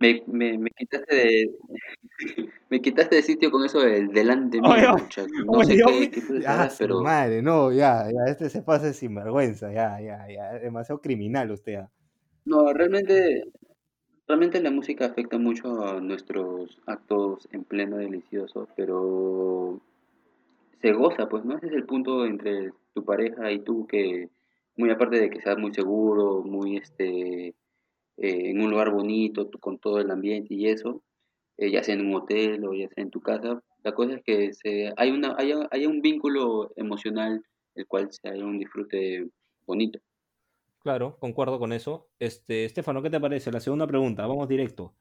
Me, 0.00 0.22
me, 0.28 0.58
me 0.58 0.70
quitaste 0.70 1.14
de 1.16 1.50
me 2.70 2.80
quitaste 2.80 3.16
de 3.16 3.22
sitio 3.22 3.50
con 3.50 3.64
eso 3.64 3.80
del 3.80 4.08
delante 4.08 4.62
mío, 4.62 4.92
muchacho. 4.92 5.32
No 5.50 5.60
Oye, 5.60 5.64
sé 5.64 5.80
qué, 5.82 6.10
qué 6.10 6.20
tú 6.22 6.34
Ah, 6.46 6.74
pero 6.78 7.00
madre, 7.00 7.42
no, 7.42 7.72
ya, 7.72 8.04
ya, 8.12 8.30
este 8.30 8.48
se 8.50 8.62
pasa 8.62 8.86
de 8.86 8.94
sinvergüenza, 8.94 9.72
ya, 9.72 10.00
ya, 10.00 10.26
ya, 10.28 10.52
demasiado 10.60 11.00
criminal 11.00 11.50
usted. 11.50 11.80
no, 12.44 12.72
realmente 12.72 13.44
realmente 14.28 14.60
la 14.62 14.70
música 14.72 15.06
afecta 15.06 15.38
mucho 15.38 15.86
a 15.86 16.00
nuestros 16.00 16.78
actos 16.86 17.48
en 17.52 17.64
pleno 17.64 17.98
delicioso, 17.98 18.68
pero 18.76 19.80
se 20.80 20.92
goza, 20.92 21.28
pues, 21.28 21.44
¿no? 21.44 21.56
Ese 21.56 21.66
es 21.68 21.72
el 21.72 21.84
punto 21.86 22.24
entre 22.26 22.72
tu 22.94 23.04
pareja 23.04 23.50
y 23.52 23.60
tú 23.60 23.86
que 23.86 24.28
muy 24.76 24.90
aparte 24.90 25.18
de 25.18 25.30
que 25.30 25.40
seas 25.40 25.58
muy 25.58 25.74
seguro, 25.74 26.42
muy 26.42 26.76
este 26.76 27.48
eh, 27.48 28.50
en 28.50 28.60
un 28.60 28.70
lugar 28.70 28.90
bonito, 28.90 29.46
tú- 29.48 29.58
con 29.58 29.78
todo 29.78 30.00
el 30.00 30.10
ambiente 30.10 30.54
y 30.54 30.68
eso, 30.68 31.02
eh, 31.56 31.70
ya 31.70 31.82
sea 31.82 31.94
en 31.94 32.06
un 32.06 32.14
hotel 32.14 32.64
o 32.64 32.72
ya 32.74 32.88
sea 32.88 33.02
en 33.02 33.10
tu 33.10 33.20
casa. 33.20 33.62
La 33.82 33.92
cosa 33.94 34.14
es 34.14 34.22
que 34.22 34.52
se, 34.52 34.92
hay, 34.96 35.10
una, 35.10 35.34
hay, 35.38 35.52
hay 35.70 35.86
un 35.86 36.00
vínculo 36.02 36.72
emocional 36.76 37.44
el 37.74 37.86
cual 37.86 38.08
se 38.12 38.28
haya 38.28 38.44
un 38.44 38.58
disfrute 38.58 39.28
bonito. 39.66 40.00
Claro, 40.80 41.16
concuerdo 41.18 41.58
con 41.58 41.72
eso. 41.72 42.08
Este, 42.18 42.64
Estefano, 42.64 43.02
¿qué 43.02 43.10
te 43.10 43.20
parece? 43.20 43.52
La 43.52 43.60
segunda 43.60 43.86
pregunta, 43.86 44.26
vamos 44.26 44.48
directo. 44.48 44.94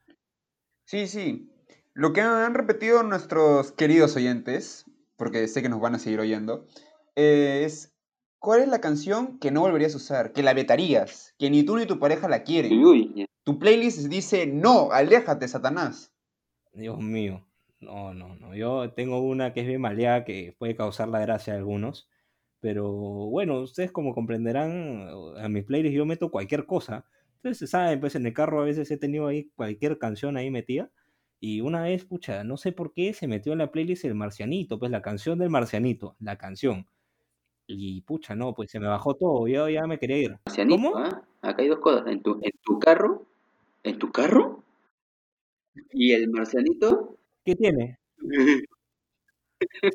Sí, 0.86 1.08
sí. 1.08 1.50
Lo 1.94 2.14
que 2.14 2.22
han 2.22 2.54
repetido 2.54 3.02
nuestros 3.04 3.72
queridos 3.72 4.16
oyentes, 4.16 4.86
porque 5.18 5.48
sé 5.48 5.62
que 5.62 5.70
nos 5.70 5.82
van 5.82 5.96
a 5.96 6.00
seguir 6.00 6.20
oyendo, 6.20 6.66
eh, 7.16 7.64
es 7.66 7.94
¿cuál 8.40 8.62
es 8.62 8.68
la 8.68 8.80
canción 8.80 9.40
que 9.40 9.52
no 9.52 9.62
volverías 9.62 9.94
a 9.94 9.98
usar? 9.98 10.34
Que 10.34 10.44
la 10.44 10.54
vetarías, 10.54 11.36
que 11.38 11.50
ni 11.50 11.64
tú 11.64 11.78
ni 11.78 11.86
tu 11.86 12.00
pareja 12.00 12.30
la 12.30 12.44
quieren. 12.44 12.74
Uy, 12.74 13.12
uy, 13.16 13.26
Tu 13.44 13.60
playlist 13.60 14.08
dice, 14.08 14.48
no, 14.48 14.92
aléjate, 14.92 15.48
Satanás. 15.48 16.14
Dios 16.74 17.00
mío. 17.00 17.46
No, 17.80 18.14
no, 18.14 18.36
no. 18.36 18.56
Yo 18.56 18.92
tengo 18.94 19.20
una 19.20 19.54
que 19.54 19.62
es 19.62 19.68
bien 19.68 19.82
maleada 19.82 20.24
que 20.24 20.56
puede 20.58 20.76
causar 20.76 21.08
la 21.10 21.20
gracia 21.20 21.54
a 21.54 21.58
algunos. 21.58 22.10
Pero 22.60 22.92
bueno, 22.92 23.62
ustedes 23.62 23.92
como 23.92 24.16
comprenderán, 24.16 25.08
a 25.38 25.48
mi 25.48 25.62
playlist 25.62 25.96
yo 25.96 26.06
meto 26.06 26.32
cualquier 26.32 26.66
cosa. 26.66 27.06
Entonces, 27.36 27.70
saben, 27.70 28.00
pues 28.00 28.16
en 28.16 28.26
el 28.26 28.34
carro 28.34 28.62
a 28.62 28.66
veces 28.66 28.90
he 28.90 28.98
tenido 28.98 29.28
ahí 29.28 29.52
cualquier 29.56 30.00
canción 30.00 30.38
ahí 30.38 30.50
metida. 30.50 30.90
Y 31.40 31.62
una 31.62 31.84
vez, 31.84 32.06
pucha, 32.06 32.44
no 32.44 32.58
sé 32.58 32.72
por 32.72 32.94
qué 32.94 33.14
se 33.14 33.28
metió 33.28 33.54
en 33.54 33.60
la 33.60 33.72
playlist 33.72 34.06
el 34.06 34.16
marcianito, 34.16 34.80
pues 34.80 34.92
la 34.92 35.02
canción 35.02 35.38
del 35.38 35.50
marcianito, 35.50 36.16
la 36.20 36.38
canción. 36.38 36.88
Y 37.68 38.02
pucha, 38.02 38.36
no, 38.36 38.54
pues 38.54 38.72
se 38.72 38.80
me 38.80 38.88
bajó 38.88 39.14
todo, 39.16 39.48
yo 39.48 39.70
ya 39.70 39.86
me 39.88 40.00
quería 40.00 40.18
ir. 40.18 40.38
marcianito, 40.46 40.92
¿Cómo? 40.92 40.98
¿ah? 40.98 41.22
Acá 41.42 41.62
hay 41.62 41.68
dos 41.68 41.80
cosas. 41.80 42.08
En 42.08 42.22
tu, 42.22 42.40
en 42.42 42.52
tu 42.64 42.80
carro, 42.80 43.26
en 43.84 44.00
tu 44.00 44.12
carro, 44.12 44.64
y 45.92 46.12
el 46.14 46.30
marcianito. 46.30 47.18
¿Qué 47.44 47.56
tiene? 47.56 48.00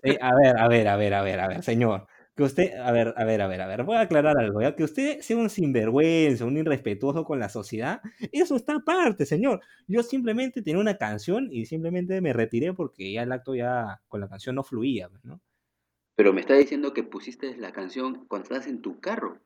Sí, 0.02 0.16
a 0.20 0.34
ver, 0.34 0.58
a 0.58 0.66
ver, 0.66 0.88
a 0.88 0.96
ver, 0.96 1.14
a 1.14 1.22
ver, 1.22 1.38
a 1.38 1.46
ver, 1.46 1.62
señor. 1.62 2.08
Que 2.34 2.44
usted, 2.44 2.74
a 2.78 2.90
ver, 2.92 3.12
a 3.16 3.24
ver, 3.24 3.42
a 3.42 3.46
ver, 3.46 3.60
a 3.60 3.66
ver, 3.66 3.84
voy 3.84 3.96
a 3.96 4.00
aclarar 4.02 4.38
algo, 4.38 4.62
ya 4.62 4.74
que 4.74 4.84
usted 4.84 5.20
sea 5.20 5.36
un 5.36 5.50
sinvergüenza, 5.50 6.46
un 6.46 6.56
irrespetuoso 6.56 7.24
con 7.24 7.38
la 7.38 7.50
sociedad, 7.50 8.00
eso 8.32 8.56
está 8.56 8.76
aparte, 8.76 9.26
señor. 9.26 9.60
Yo 9.86 10.02
simplemente 10.02 10.62
tenía 10.62 10.80
una 10.80 10.96
canción 10.96 11.48
y 11.52 11.66
simplemente 11.66 12.22
me 12.22 12.32
retiré 12.32 12.72
porque 12.72 13.12
ya 13.12 13.24
el 13.24 13.32
acto 13.32 13.54
ya 13.54 14.00
con 14.08 14.20
la 14.22 14.28
canción 14.28 14.54
no 14.56 14.64
fluía, 14.64 15.10
pues, 15.10 15.22
¿no? 15.24 15.42
Pero 16.14 16.32
me 16.32 16.40
está 16.40 16.54
diciendo 16.54 16.94
que 16.94 17.02
pusiste 17.02 17.56
la 17.56 17.72
canción 17.72 18.26
cuando 18.26 18.44
estás 18.44 18.66
en 18.66 18.80
tu 18.80 18.98
carro. 19.00 19.38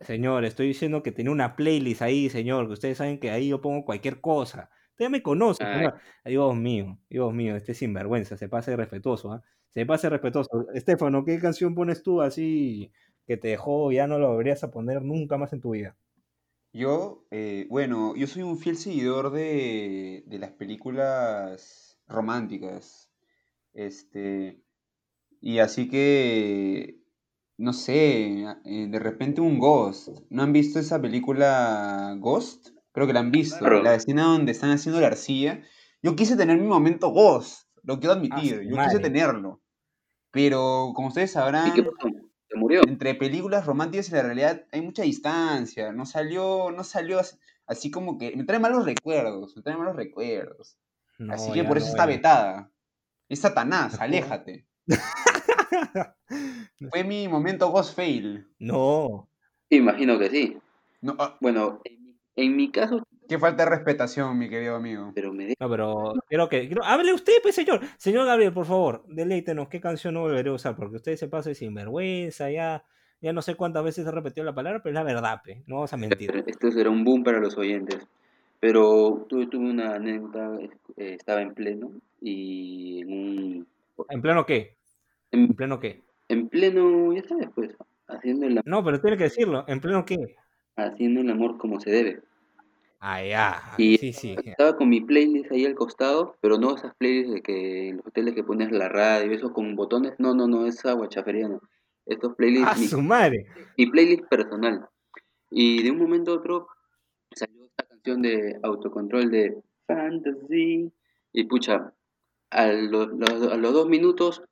Señor, 0.00 0.44
estoy 0.44 0.68
diciendo 0.68 1.02
que 1.02 1.12
tenía 1.12 1.32
una 1.32 1.56
playlist 1.56 2.02
ahí, 2.02 2.30
señor, 2.30 2.66
que 2.68 2.72
ustedes 2.74 2.98
saben 2.98 3.18
que 3.18 3.30
ahí 3.30 3.48
yo 3.48 3.60
pongo 3.60 3.84
cualquier 3.84 4.20
cosa. 4.20 4.70
Usted 4.90 5.06
ya 5.06 5.10
me 5.10 5.22
conoce, 5.22 5.64
Ay. 5.64 5.74
señor. 5.74 6.00
Dios 6.24 6.56
mío, 6.56 6.98
Dios 7.10 7.32
mío, 7.34 7.56
este 7.56 7.74
sinvergüenza, 7.74 8.36
se 8.36 8.48
pasa 8.48 8.70
de 8.70 8.76
respetuoso, 8.76 9.32
¿ah? 9.32 9.42
Se 9.74 9.86
pasa 9.86 10.08
de 10.08 10.10
respetuoso. 10.10 10.66
Estefano, 10.74 11.24
¿qué 11.24 11.38
canción 11.38 11.74
pones 11.74 12.02
tú 12.02 12.22
así 12.22 12.92
que 13.26 13.36
te 13.36 13.48
dejó, 13.48 13.92
ya 13.92 14.06
no 14.06 14.18
lo 14.18 14.32
deberías 14.32 14.64
a 14.64 14.70
poner 14.70 15.02
nunca 15.02 15.38
más 15.38 15.52
en 15.52 15.60
tu 15.60 15.70
vida? 15.70 15.96
Yo, 16.72 17.26
eh, 17.30 17.66
bueno, 17.68 18.14
yo 18.16 18.26
soy 18.26 18.42
un 18.42 18.58
fiel 18.58 18.76
seguidor 18.76 19.30
de, 19.30 20.24
de 20.26 20.38
las 20.38 20.52
películas 20.52 21.98
románticas. 22.06 23.10
Este, 23.72 24.62
y 25.40 25.58
así 25.58 25.88
que, 25.88 27.00
no 27.56 27.72
sé, 27.72 28.44
eh, 28.64 28.86
de 28.88 28.98
repente 28.98 29.40
un 29.40 29.58
Ghost. 29.58 30.08
¿No 30.28 30.42
han 30.42 30.52
visto 30.52 30.78
esa 30.78 31.00
película 31.00 32.16
Ghost? 32.18 32.70
Creo 32.92 33.06
que 33.06 33.12
la 33.12 33.20
han 33.20 33.30
visto. 33.30 33.58
Claro. 33.58 33.82
La 33.82 33.94
escena 33.94 34.24
donde 34.24 34.52
están 34.52 34.70
haciendo 34.70 35.00
la 35.00 35.08
arcilla. 35.08 35.62
Yo 36.02 36.16
quise 36.16 36.36
tener 36.36 36.58
mi 36.58 36.66
momento 36.66 37.10
Ghost, 37.10 37.68
lo 37.82 37.98
quiero 38.00 38.14
admitir. 38.14 38.56
su 38.56 38.62
Yo 38.62 38.70
quise 38.70 38.76
madre. 38.76 38.98
tenerlo. 39.00 39.60
Pero, 40.30 40.92
como 40.94 41.08
ustedes 41.08 41.30
¿Y 41.30 41.34
sabrán, 41.34 41.72
qué 41.74 41.82
pasó? 41.82 42.08
¿Se 42.48 42.56
murió? 42.56 42.82
entre 42.86 43.14
películas 43.14 43.66
románticas 43.66 44.08
y 44.08 44.12
la 44.12 44.22
realidad 44.22 44.66
hay 44.72 44.82
mucha 44.82 45.02
distancia. 45.02 45.92
No 45.92 46.06
salió, 46.06 46.70
no 46.70 46.84
salió 46.84 47.18
as- 47.20 47.38
así 47.66 47.90
como 47.90 48.18
que. 48.18 48.34
Me 48.36 48.44
trae 48.44 48.58
malos 48.58 48.84
recuerdos. 48.84 49.56
Me 49.56 49.62
trae 49.62 49.76
malos 49.76 49.96
recuerdos. 49.96 50.76
No, 51.18 51.34
así 51.34 51.52
que 51.52 51.64
por 51.64 51.76
eso 51.78 51.86
no, 51.86 51.90
está 51.92 52.04
ya. 52.04 52.16
vetada. 52.16 52.70
Es 53.28 53.40
Satanás, 53.40 54.00
aléjate. 54.00 54.66
Fue 56.90 57.04
mi 57.04 57.28
momento 57.28 57.70
Ghost 57.70 57.94
Fail. 57.94 58.48
No, 58.58 59.28
Imagino 59.68 60.18
que 60.18 60.30
sí. 60.30 60.58
No, 61.00 61.16
ah, 61.18 61.36
Bueno, 61.40 61.80
en 62.36 62.56
mi 62.56 62.70
caso, 62.70 63.02
qué 63.30 63.38
falta 63.38 63.64
de 63.64 63.70
respetación, 63.70 64.36
mi 64.38 64.48
querido 64.50 64.76
amigo. 64.76 65.12
pero 65.14 65.32
me 65.32 65.54
no, 65.58 65.68
pero 65.70 66.12
quiero 66.28 66.48
que. 66.48 66.66
quiero- 66.66 66.84
hable 66.84 67.14
usted, 67.14 67.34
pues, 67.42 67.54
señor. 67.54 67.80
Señor 67.96 68.26
Gabriel, 68.26 68.52
por 68.52 68.66
favor, 68.66 69.04
deleítenos. 69.08 69.68
¿Qué 69.68 69.80
canción 69.80 70.14
no 70.14 70.20
volveré 70.20 70.50
a 70.50 70.54
usar? 70.54 70.76
Porque 70.76 70.96
usted 70.96 71.16
se 71.16 71.28
pasa 71.28 71.48
de 71.48 71.54
sinvergüenza, 71.54 72.50
ya. 72.50 72.84
Ya 73.22 73.32
no 73.32 73.42
sé 73.42 73.54
cuántas 73.54 73.84
veces 73.84 74.06
ha 74.06 74.10
repetido 74.10 74.44
la 74.44 74.54
palabra, 74.54 74.80
pero 74.82 74.90
es 74.92 74.94
la 74.94 75.02
verdad, 75.02 75.40
pe. 75.44 75.62
No 75.66 75.76
vamos 75.76 75.92
a 75.92 75.96
mentir. 76.28 76.44
Esto 76.46 76.70
será 76.70 76.90
un 76.90 77.04
boom 77.04 77.22
para 77.22 77.38
los 77.40 77.56
oyentes. 77.56 78.06
Pero 78.60 79.26
tuve, 79.28 79.46
tuve 79.46 79.70
una 79.70 79.94
anécdota, 79.94 80.58
eh, 80.96 81.14
estaba 81.14 81.40
en 81.40 81.54
pleno 81.54 81.92
y 82.20 83.00
en 83.02 83.12
un... 83.12 83.66
¿En 84.10 84.20
pleno 84.20 84.44
qué? 84.44 84.74
En, 85.32 85.40
¿En 85.44 85.54
pleno 85.54 85.80
qué? 85.80 86.02
en 86.28 86.48
pleno, 86.48 87.12
ya 87.14 87.22
sabes, 87.24 87.48
pues, 87.54 87.74
haciendo 88.06 88.46
el, 88.46 88.60
No, 88.64 88.84
pero 88.84 89.00
tiene 89.00 89.16
que 89.16 89.24
decirlo. 89.24 89.64
¿En 89.66 89.80
pleno 89.80 90.04
qué? 90.04 90.36
haciendo 90.76 91.20
el 91.20 91.30
amor 91.30 91.58
como 91.58 91.80
se 91.80 91.90
debe. 91.90 92.20
Ah, 93.00 93.22
ya. 93.24 93.62
Y 93.78 93.96
Sí, 93.96 94.12
estaba 94.44 94.76
con 94.76 94.88
mi 94.90 95.00
playlist 95.00 95.50
ahí 95.52 95.64
al 95.64 95.74
costado, 95.74 96.36
pero 96.40 96.58
no 96.58 96.76
esas 96.76 96.94
playlists 96.96 97.32
de 97.34 97.42
que 97.42 97.88
en 97.88 97.96
los 97.96 98.06
hoteles 98.06 98.34
que 98.34 98.44
pones 98.44 98.70
la 98.72 98.88
radio, 98.88 99.32
eso 99.32 99.52
con 99.54 99.74
botones, 99.74 100.14
no, 100.18 100.34
no, 100.34 100.46
no, 100.46 100.66
esa 100.66 100.92
guachafería 100.92 101.48
no. 101.48 101.60
Estos 102.06 102.34
playlists, 102.34 102.68
¡Ah, 102.70 102.74
mi, 102.78 102.86
su 102.86 103.00
madre! 103.00 103.46
mi 103.78 103.86
playlist 103.86 104.24
personal. 104.28 104.86
Y 105.50 105.82
de 105.82 105.90
un 105.90 105.98
momento 105.98 106.32
a 106.32 106.36
otro 106.36 106.68
salió 107.34 107.64
esta 107.64 107.84
canción 107.84 108.20
de 108.22 108.58
autocontrol 108.62 109.30
de 109.30 109.62
Fantasy. 109.86 110.92
Y 111.32 111.44
pucha, 111.44 111.92
a 112.50 112.66
los, 112.66 113.08
los- 113.12 113.50
a 113.52 113.56
los 113.56 113.72
dos 113.72 113.88
minutos, 113.88 114.42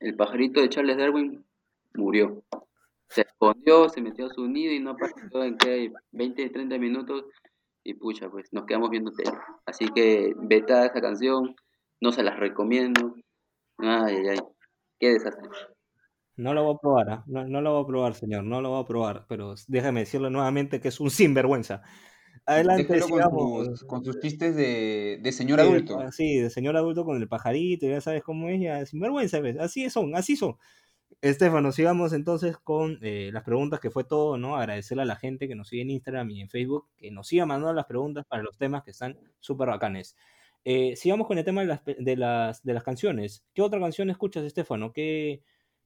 el 0.00 0.16
pajarito 0.16 0.60
de 0.60 0.68
Charles 0.68 0.96
Darwin 0.96 1.44
murió. 1.94 2.42
Se 3.08 3.20
escondió, 3.20 3.88
se 3.88 4.00
metió 4.00 4.26
a 4.26 4.30
su 4.34 4.48
nido 4.48 4.72
y 4.72 4.80
no 4.80 4.90
apareció 4.90 5.44
en 5.44 5.56
que 5.58 5.92
20, 6.12 6.48
30 6.50 6.78
minutos. 6.78 7.24
Y 7.84 7.94
pucha, 7.94 8.30
pues 8.30 8.48
nos 8.52 8.66
quedamos 8.66 8.90
viendo 8.90 9.12
tele. 9.12 9.32
Así 9.66 9.88
que 9.94 10.32
veta 10.36 10.86
esa 10.86 11.00
canción, 11.00 11.54
no 12.00 12.12
se 12.12 12.22
las 12.22 12.38
recomiendo. 12.38 13.14
Ay, 13.78 14.16
ay, 14.16 14.28
ay, 14.30 14.38
qué 14.98 15.12
desastre. 15.12 15.48
No 16.36 16.52
lo 16.52 16.64
voy 16.64 16.74
a 16.74 16.78
probar, 16.78 17.10
¿ah? 17.10 17.24
no, 17.28 17.46
no 17.46 17.60
lo 17.60 17.72
voy 17.74 17.84
a 17.84 17.86
probar, 17.86 18.14
señor, 18.14 18.42
no 18.44 18.60
lo 18.60 18.70
voy 18.70 18.82
a 18.82 18.86
probar, 18.86 19.26
pero 19.28 19.54
déjame 19.68 20.00
decirle 20.00 20.30
nuevamente 20.30 20.80
que 20.80 20.88
es 20.88 20.98
un 20.98 21.10
sinvergüenza. 21.10 21.82
Adelante, 22.46 23.00
con 23.00 23.12
sigamos. 23.12 23.66
sus, 23.68 23.84
con 23.84 24.04
sus 24.04 24.18
chistes 24.20 24.56
de, 24.56 25.20
de 25.22 25.32
señor 25.32 25.60
Sí, 25.60 25.66
adulto. 25.66 25.98
ah, 26.00 26.10
Sí, 26.12 26.38
de 26.38 26.50
señor 26.50 26.76
adulto 26.76 27.04
con 27.04 27.16
el 27.20 27.28
pajarito, 27.28 27.86
ya 27.86 28.00
sabes 28.00 28.22
cómo 28.24 28.48
es, 28.48 28.60
ya 28.60 28.84
sinvergüenza, 28.86 29.40
¿ves? 29.40 29.58
Así 29.58 29.88
son, 29.90 30.16
así 30.16 30.36
son. 30.36 30.56
Estefano, 31.20 31.72
sigamos 31.72 32.12
entonces 32.12 32.58
con 32.58 32.98
eh, 33.00 33.30
las 33.32 33.44
preguntas, 33.44 33.80
que 33.80 33.90
fue 33.90 34.04
todo, 34.04 34.36
¿no? 34.36 34.56
Agradecerle 34.56 35.04
a 35.04 35.06
la 35.06 35.16
gente 35.16 35.48
que 35.48 35.54
nos 35.54 35.68
sigue 35.68 35.82
en 35.82 35.90
Instagram 35.90 36.30
y 36.30 36.42
en 36.42 36.50
Facebook, 36.50 36.86
que 36.98 37.10
nos 37.10 37.28
siga 37.28 37.46
mandando 37.46 37.72
las 37.72 37.86
preguntas 37.86 38.26
para 38.26 38.42
los 38.42 38.58
temas 38.58 38.82
que 38.84 38.90
están 38.90 39.18
súper 39.40 39.68
bacanes. 39.68 40.16
Eh, 40.66 40.96
sigamos 40.96 41.26
con 41.26 41.38
el 41.38 41.44
tema 41.44 41.62
de 41.62 41.66
las, 41.66 41.84
de, 41.84 42.16
las, 42.16 42.62
de 42.62 42.74
las 42.74 42.82
canciones. 42.82 43.44
¿Qué 43.54 43.62
otra 43.62 43.80
canción 43.80 44.10
escuchas, 44.10 44.44
Estefano? 44.44 44.92
¿Qué, 44.92 45.42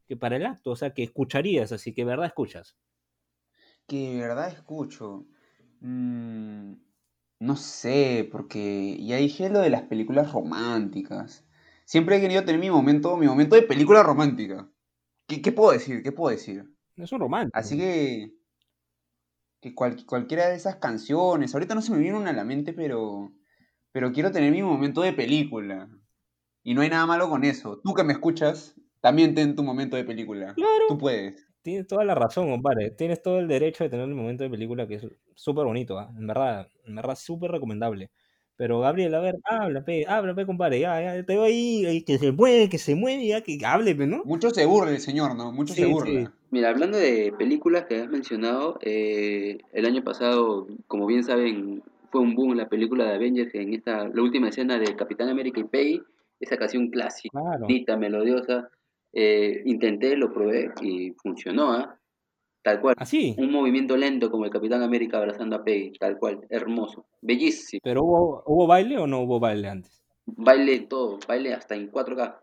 que 0.09 0.17
para 0.17 0.37
el 0.37 0.47
acto? 0.47 0.73
O 0.73 0.77
sea, 0.77 0.95
que 0.95 1.05
escucharías, 1.05 1.71
así 1.73 1.93
que 1.95 2.05
verdad 2.05 2.27
escuchas. 2.27 2.77
Que 3.87 4.19
verdad 4.19 4.49
escucho. 4.49 5.27
Mm, 5.81 6.75
no 7.41 7.57
sé, 7.57 8.29
porque 8.31 8.99
ya 9.05 9.17
dije 9.17 9.51
lo 9.51 9.61
de 9.61 9.71
las 9.71 9.83
películas 9.83 10.33
románticas. 10.33 11.45
Siempre 11.85 12.17
he 12.17 12.21
querido 12.21 12.45
tener 12.45 12.61
mi 12.61 12.71
momento, 12.71 13.17
mi 13.17 13.27
momento 13.27 13.55
de 13.57 13.63
película 13.63 14.03
romántica. 14.03 14.69
¿Qué, 15.29 15.41
qué 15.43 15.53
puedo 15.53 15.71
decir? 15.71 16.03
¿Qué 16.03 16.11
puedo 16.11 16.35
decir? 16.35 16.65
Es 16.97 17.13
un 17.13 17.21
romántico. 17.21 17.57
Así 17.57 17.77
que, 17.77 18.33
que 19.61 19.75
cual- 19.75 20.05
cualquiera 20.07 20.49
de 20.49 20.57
esas 20.57 20.77
canciones, 20.77 21.55
ahorita 21.55 21.75
no 21.75 21.83
se 21.83 21.93
me 21.93 21.99
viene 21.99 22.19
una 22.19 22.31
a 22.31 22.35
la 22.35 22.45
mente, 22.45 22.73
pero, 22.73 23.31
pero 23.93 24.11
quiero 24.13 24.33
tener 24.33 24.51
mi 24.51 24.63
momento 24.63 25.03
de 25.03 25.13
película. 25.13 25.89
Y 26.63 26.75
no 26.75 26.81
hay 26.81 26.91
nada 26.91 27.07
malo 27.07 27.29
con 27.29 27.45
eso. 27.45 27.81
Tú 27.85 27.95
que 27.95 28.05
me 28.05 28.13
escuchas, 28.13 28.75
también 29.01 29.35
ten 29.35 29.55
tu 29.55 29.63
momento 29.63 29.97
de 29.97 30.05
película. 30.05 30.55
Claro. 30.55 30.85
Tú 30.89 30.99
puedes. 30.99 31.47
Tienes 31.63 31.87
toda 31.87 32.05
la 32.05 32.15
razón, 32.15 32.51
compadre. 32.51 32.91
Tienes 32.93 33.21
todo 33.21 33.39
el 33.39 33.49
derecho 33.49 33.85
de 33.85 33.91
tener 33.91 34.09
el 34.09 34.15
momento 34.15 34.45
de 34.45 34.51
película 34.51 34.87
que 34.87 34.95
es 34.95 35.07
súper 35.35 35.65
bonito. 35.67 36.01
En 36.01 36.27
verdad, 36.27 36.69
en 36.85 36.95
verdad, 36.95 37.15
súper 37.17 37.51
recomendable. 37.51 38.11
Pero 38.59 38.81
Gabriel, 38.81 39.15
a 39.15 39.21
ver, 39.21 39.37
habla, 39.45 39.85
pe, 39.85 40.05
habla, 40.09 40.35
pe, 40.35 40.45
compadre, 40.45 40.81
ya, 40.81 41.01
ya, 41.01 41.25
te 41.25 41.35
veo 41.35 41.45
ahí, 41.45 42.03
que 42.05 42.19
se 42.19 42.33
mueve, 42.33 42.69
que 42.69 42.79
se 42.79 42.97
mueve, 42.97 43.25
ya, 43.29 43.41
que 43.41 43.57
hable, 43.65 43.95
pe, 43.95 44.07
¿no? 44.09 44.23
Mucho 44.25 44.51
se 44.51 44.67
burla 44.67 44.91
el 44.91 44.99
señor, 45.01 45.37
¿no? 45.37 45.53
Mucho 45.53 45.75
Sí, 45.75 45.81
se 45.83 45.87
sí. 45.87 45.93
burla. 45.93 46.35
Mira, 46.51 46.71
hablando 46.71 46.99
de 46.99 47.33
películas 47.39 47.85
que 47.87 48.01
has 48.01 48.09
mencionado, 48.09 48.79
eh, 48.83 49.59
el 49.73 49.87
año 49.87 50.03
pasado, 50.03 50.67
como 50.89 51.07
bien 51.07 51.23
saben, 51.23 51.83
fue 52.11 52.21
un 52.21 52.35
boom 52.35 52.57
la 52.57 52.69
película 52.69 53.05
de 53.05 53.15
Avengers 53.15 53.55
en 53.55 53.75
esta, 53.75 54.09
la 54.09 54.23
última 54.23 54.49
escena 54.49 54.79
de 54.79 54.97
Capitán 54.97 55.29
América 55.29 55.61
y 55.61 55.65
Peggy, 55.65 56.03
esa 56.41 56.57
canción 56.57 56.89
clásica, 56.89 57.39
Claro. 57.41 57.61
bonita, 57.61 57.97
melodiosa. 57.97 58.69
eh, 59.15 59.63
intenté, 59.65 60.17
lo 60.17 60.33
probé 60.33 60.71
y 60.83 61.13
funcionó, 61.23 61.73
¿ah? 61.73 61.98
Tal 62.69 62.83
cual. 62.83 62.95
Así. 62.99 63.35
Un 63.39 63.51
movimiento 63.51 63.97
lento 63.97 64.31
como 64.31 64.45
el 64.45 64.51
Capitán 64.51 64.83
América 64.83 65.17
abrazando 65.17 65.57
a 65.57 65.65
Peggy, 65.65 65.93
tal 65.99 66.19
cual, 66.19 66.47
hermoso, 66.51 67.07
bellísimo. 67.23 67.81
¿Pero 67.83 68.03
hubo, 68.03 68.43
hubo 68.45 68.67
baile 68.67 68.99
o 68.99 69.07
no 69.07 69.21
hubo 69.23 69.41
baile 69.41 69.71
antes? 69.71 70.03
Baile 70.27 70.81
todo, 70.81 71.19
baile 71.27 71.55
hasta 71.55 71.77
en 71.77 71.91
4K. 71.91 72.39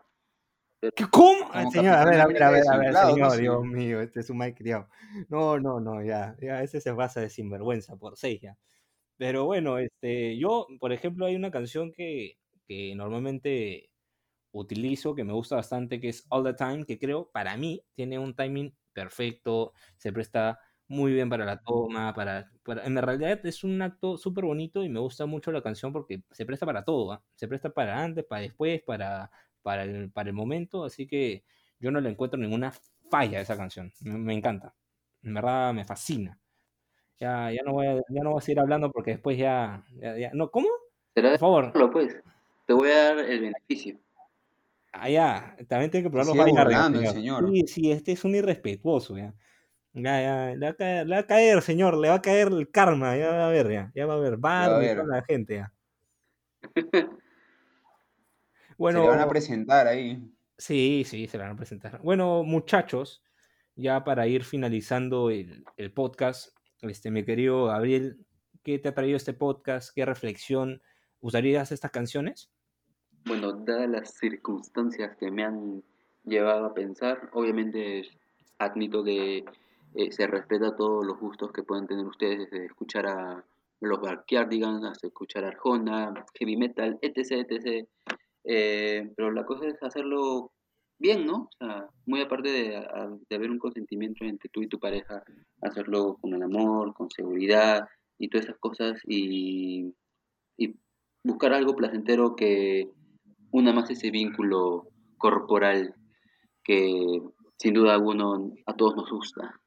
¿Qué, 0.96 1.04
¿Cómo? 1.12 1.48
Ay, 1.52 1.66
señor, 1.70 1.94
a 1.94 2.04
ver, 2.04 2.20
a 2.20 2.26
ver, 2.26 2.42
a 2.42 2.50
ver, 2.50 2.68
a 2.68 2.76
ver, 2.76 2.92
señor, 2.92 3.04
desinflado, 3.06 3.36
Dios 3.36 3.54
¿no? 3.54 3.70
mío, 3.70 4.00
este 4.00 4.18
es 4.18 4.28
un 4.28 4.38
mal 4.38 4.52
criado. 4.52 4.88
No, 5.28 5.60
no, 5.60 5.78
no, 5.78 6.02
ya, 6.02 6.34
ya, 6.42 6.60
ese 6.60 6.80
se 6.80 6.92
pasa 6.92 7.20
de 7.20 7.30
sinvergüenza 7.30 7.94
por 7.94 8.16
seis 8.16 8.40
ya. 8.40 8.58
Pero 9.16 9.44
bueno, 9.44 9.78
este, 9.78 10.36
yo, 10.38 10.66
por 10.80 10.92
ejemplo, 10.92 11.26
hay 11.26 11.36
una 11.36 11.52
canción 11.52 11.92
que, 11.92 12.36
que 12.66 12.96
normalmente 12.96 13.90
utilizo, 14.50 15.14
que 15.14 15.22
me 15.22 15.32
gusta 15.32 15.54
bastante, 15.54 16.00
que 16.00 16.08
es 16.08 16.26
All 16.30 16.42
the 16.42 16.54
Time, 16.54 16.84
que 16.84 16.98
creo, 16.98 17.30
para 17.30 17.56
mí, 17.56 17.80
tiene 17.94 18.18
un 18.18 18.34
timing 18.34 18.74
perfecto, 18.96 19.72
se 19.98 20.12
presta 20.12 20.58
muy 20.88 21.12
bien 21.12 21.28
para 21.28 21.44
la 21.44 21.58
toma, 21.60 22.14
para, 22.14 22.50
para- 22.64 22.84
en 22.86 22.96
realidad 23.02 23.44
es 23.46 23.64
un 23.64 23.82
acto 23.82 24.16
súper 24.16 24.44
bonito 24.46 24.84
y 24.84 24.88
me 24.88 25.00
gusta 25.00 25.26
mucho 25.26 25.52
la 25.52 25.62
canción 25.62 25.92
porque 25.92 26.22
se 26.30 26.46
presta 26.46 26.66
para 26.66 26.84
todo, 26.84 27.12
¿ah? 27.12 27.24
Se 27.34 27.48
presta 27.48 27.70
para 27.70 28.02
antes, 28.02 28.24
para 28.24 28.42
después, 28.42 28.82
para, 28.82 29.30
para 29.62 29.82
el, 29.84 30.10
para 30.12 30.30
el 30.30 30.34
momento, 30.34 30.84
así 30.84 31.06
que 31.06 31.44
yo 31.80 31.90
no 31.90 32.00
le 32.00 32.10
encuentro 32.10 32.38
ninguna 32.40 32.72
falla 33.10 33.38
a 33.38 33.42
esa 33.42 33.56
canción, 33.56 33.92
me, 34.00 34.18
me 34.18 34.34
encanta, 34.34 34.74
en 35.22 35.34
verdad 35.34 35.74
me 35.74 35.84
fascina. 35.84 36.40
Ya, 37.18 37.50
ya 37.52 37.62
no 37.64 37.72
voy 37.74 37.86
a, 37.86 37.94
ya 37.96 38.22
no 38.22 38.30
voy 38.32 38.38
a 38.38 38.42
seguir 38.42 38.60
hablando 38.60 38.90
porque 38.92 39.12
después 39.12 39.38
ya, 39.38 39.84
ya- 40.00 40.18
ya- 40.18 40.30
no, 40.34 40.50
¿cómo? 40.50 40.68
¿Será 41.14 41.30
Por 41.32 41.38
favor, 41.40 41.92
pues, 41.92 42.16
te 42.66 42.72
voy 42.74 42.90
a 42.90 43.14
dar 43.14 43.18
el 43.20 43.40
beneficio. 43.40 43.98
Ah, 44.98 45.08
ya, 45.10 45.56
también 45.68 45.90
tiene 45.90 46.04
que 46.04 46.10
probar 46.10 46.26
los 46.26 46.36
bailarines. 46.36 47.12
Sí, 47.12 47.62
sí, 47.66 47.90
este 47.92 48.12
es 48.12 48.24
un 48.24 48.34
irrespetuoso, 48.34 49.16
ya. 49.18 49.34
Ya, 49.92 50.20
ya, 50.20 50.54
le 50.56 50.66
va 50.66 50.70
a 50.72 50.74
caer, 50.76 51.06
le 51.06 51.14
va 51.16 51.20
a 51.22 51.26
caer, 51.26 51.62
señor, 51.62 51.96
le 51.96 52.08
va 52.10 52.16
a 52.16 52.22
caer 52.22 52.48
el 52.48 52.70
karma, 52.70 53.16
ya 53.16 53.30
va 53.32 53.46
a 53.48 53.50
ver, 53.50 53.70
ya, 53.70 53.92
ya 53.94 54.06
va 54.06 54.14
a 54.14 54.18
ver, 54.18 54.36
Barney, 54.36 54.88
ver. 54.88 54.98
toda 54.98 55.16
la 55.16 55.24
gente, 55.24 55.54
ya. 55.56 55.72
Se 58.76 58.76
Bueno, 58.78 59.02
le 59.02 59.08
van 59.08 59.20
a 59.20 59.28
presentar 59.28 59.86
ahí. 59.86 60.22
sí, 60.58 61.04
sí, 61.06 61.26
se 61.28 61.38
van 61.38 61.50
a 61.52 61.56
presentar. 61.56 62.00
Bueno, 62.02 62.42
muchachos, 62.44 63.22
ya 63.74 64.04
para 64.04 64.26
ir 64.26 64.44
finalizando 64.44 65.30
el, 65.30 65.64
el 65.76 65.92
podcast, 65.92 66.54
este, 66.82 67.10
mi 67.10 67.24
querido 67.24 67.66
Gabriel, 67.66 68.18
¿qué 68.62 68.78
te 68.78 68.88
ha 68.88 68.94
traído 68.94 69.16
este 69.16 69.32
podcast? 69.32 69.90
¿Qué 69.94 70.04
reflexión? 70.04 70.82
¿Usarías 71.20 71.72
estas 71.72 71.90
canciones? 71.90 72.50
Bueno, 73.26 73.54
dadas 73.54 73.90
las 73.90 74.14
circunstancias 74.14 75.16
que 75.16 75.32
me 75.32 75.42
han 75.42 75.82
llevado 76.24 76.66
a 76.66 76.74
pensar, 76.74 77.28
obviamente 77.32 78.08
admito 78.56 79.02
que 79.02 79.44
eh, 79.96 80.12
se 80.12 80.28
respeta 80.28 80.76
todos 80.76 81.04
los 81.04 81.18
gustos 81.18 81.50
que 81.50 81.64
pueden 81.64 81.88
tener 81.88 82.06
ustedes, 82.06 82.48
desde 82.48 82.66
escuchar 82.66 83.08
a 83.08 83.44
los 83.80 84.00
Backyardigans 84.00 84.84
hasta 84.84 85.08
escuchar 85.08 85.44
a 85.44 85.48
Arjona, 85.48 86.14
heavy 86.38 86.56
metal, 86.56 87.00
etc, 87.02 87.44
etc. 87.48 87.88
Eh, 88.44 89.12
pero 89.16 89.32
la 89.32 89.44
cosa 89.44 89.66
es 89.66 89.82
hacerlo 89.82 90.52
bien, 90.96 91.26
¿no? 91.26 91.48
O 91.52 91.56
sea, 91.58 91.90
muy 92.06 92.20
aparte 92.20 92.48
de, 92.48 92.86
de 93.28 93.36
haber 93.36 93.50
un 93.50 93.58
consentimiento 93.58 94.24
entre 94.24 94.48
tú 94.50 94.62
y 94.62 94.68
tu 94.68 94.78
pareja, 94.78 95.24
hacerlo 95.62 96.16
con 96.20 96.32
el 96.32 96.44
amor, 96.44 96.94
con 96.94 97.10
seguridad 97.10 97.88
y 98.18 98.28
todas 98.28 98.46
esas 98.46 98.58
cosas 98.60 99.00
y, 99.04 99.92
y 100.56 100.76
buscar 101.24 101.52
algo 101.52 101.74
placentero 101.74 102.36
que 102.36 102.88
una 103.52 103.72
más 103.72 103.90
ese 103.90 104.10
vínculo 104.10 104.88
corporal 105.18 105.94
que 106.64 107.20
sin 107.58 107.74
duda 107.74 107.94
alguno 107.94 108.52
a 108.66 108.74
todos 108.76 108.96
nos 108.96 109.10
gusta. 109.10 109.60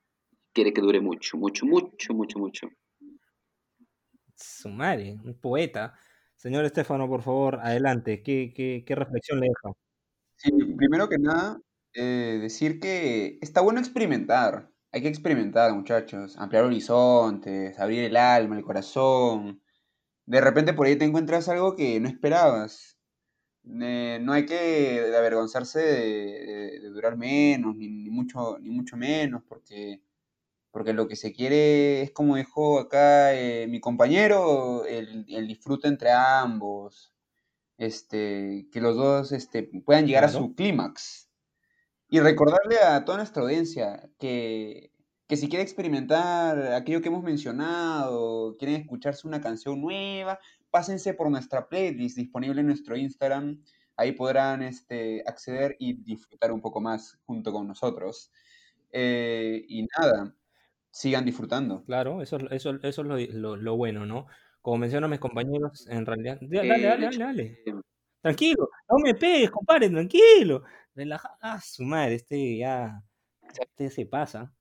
Quiere 0.54 0.74
que 0.74 0.82
dure 0.82 1.02
mucho, 1.02 1.38
mucho, 1.38 1.66
mucho, 1.66 2.14
mucho, 2.14 2.40
mucho. 2.40 2.68
Su 4.36 4.70
madre, 4.70 5.18
un 5.24 5.40
poeta. 5.40 5.94
Señor 6.36 6.66
Estefano, 6.66 7.08
por 7.08 7.22
favor, 7.22 7.60
adelante. 7.62 8.24
¿Qué, 8.24 8.54
qué, 8.56 8.84
qué 8.86 8.96
reflexión 8.96 9.40
le 9.40 9.48
deja? 9.48 9.76
Sí, 10.38 10.52
primero 10.78 11.10
que 11.10 11.18
nada, 11.20 11.60
eh, 11.94 12.40
decir 12.42 12.80
que 12.80 13.40
está 13.42 13.62
bueno 13.62 13.80
experimentar. 13.80 14.72
Hay 14.92 15.02
que 15.02 15.10
experimentar, 15.10 15.74
muchachos. 15.74 16.38
Ampliar 16.38 16.66
horizontes, 16.66 17.80
abrir 17.80 18.06
el 18.06 18.18
alma, 18.18 18.58
el 18.58 18.64
corazón. 18.64 19.62
De 20.28 20.42
repente 20.42 20.74
por 20.74 20.88
ahí 20.88 20.98
te 20.98 21.06
encuentras 21.06 21.50
algo 21.50 21.76
que 21.76 22.00
no 22.02 22.10
esperabas. 22.10 22.99
Eh, 23.82 24.20
no 24.22 24.34
hay 24.34 24.46
que 24.46 25.14
avergonzarse 25.18 25.80
de, 25.80 26.46
de- 26.46 26.80
de 26.80 26.90
durar 26.90 27.18
menos, 27.18 27.76
ni, 27.76 27.88
ni 27.90 28.10
mucho, 28.10 28.58
ni 28.60 28.70
mucho 28.70 28.98
menos, 28.98 29.44
porque, 29.48 30.02
porque 30.72 30.94
lo 30.94 31.08
que 31.08 31.16
se 31.16 31.34
quiere 31.34 32.02
es, 32.04 32.12
como 32.12 32.36
dijo 32.38 32.80
acá 32.80 33.34
eh, 33.36 33.68
mi 33.68 33.80
compañero, 33.80 34.86
el, 34.86 35.26
el 35.30 35.48
disfrute 35.48 35.88
entre 35.88 36.12
ambos 36.12 37.14
este, 37.78 38.68
que 38.72 38.82
los 38.82 38.96
dos 38.98 39.32
este, 39.32 39.64
puedan 39.86 40.08
llegar 40.08 40.26
a 40.26 40.30
su 40.30 40.54
clímax. 40.56 41.30
Y 42.10 42.20
recordarle 42.22 42.78
a 42.80 43.06
toda 43.06 43.20
nuestra 43.20 43.44
audiencia 43.44 44.10
que, 44.20 44.92
que 45.28 45.38
si 45.38 45.48
quiere 45.48 45.64
experimentar 45.64 46.74
aquello 46.74 47.02
que 47.02 47.10
hemos 47.10 47.24
mencionado, 47.24 48.58
quieren 48.58 48.82
escucharse 48.82 49.28
una 49.28 49.42
canción 49.42 49.80
nueva, 49.82 50.40
pásense 50.70 51.14
por 51.14 51.30
nuestra 51.30 51.68
playlist 51.68 52.18
disponible 52.18 52.62
en 52.62 52.68
nuestro 52.68 52.96
Instagram. 52.96 53.64
Ahí 53.96 54.14
podrán 54.14 54.62
este, 54.62 55.24
acceder 55.26 55.76
y 55.80 55.94
disfrutar 56.04 56.52
un 56.52 56.62
poco 56.62 56.80
más 56.82 57.20
junto 57.26 57.52
con 57.52 57.68
nosotros. 57.68 58.32
Eh, 58.92 59.66
y 59.68 59.86
nada, 59.98 60.34
sigan 60.92 61.26
disfrutando. 61.26 61.84
Claro, 61.86 62.22
eso, 62.22 62.38
es- 62.38 62.52
eso, 62.52 62.72
eso 62.82 63.02
es 63.02 63.08
lo, 63.08 63.18
lo- 63.18 63.56
lo 63.58 63.76
bueno, 63.78 64.06
¿no? 64.06 64.28
Como 64.62 64.78
mencionan 64.78 65.10
mis 65.10 65.20
compañeros, 65.20 65.88
en 65.90 66.06
realidad. 66.06 66.38
Dale, 66.42 66.68
dale, 66.82 66.88
dale, 67.06 67.18
dale, 67.18 67.64
Tranquilo, 68.22 68.70
no 68.90 68.98
me 68.98 69.16
pegues, 69.16 69.50
compadre, 69.50 69.90
tranquilo. 69.90 70.64
Relaja. 70.94 71.38
Ah, 71.42 71.62
su 71.62 71.84
madre, 71.84 72.16
este 72.16 72.58
ya. 72.58 73.02
Este 73.58 73.90
se 73.90 74.06
pasa. 74.06 74.54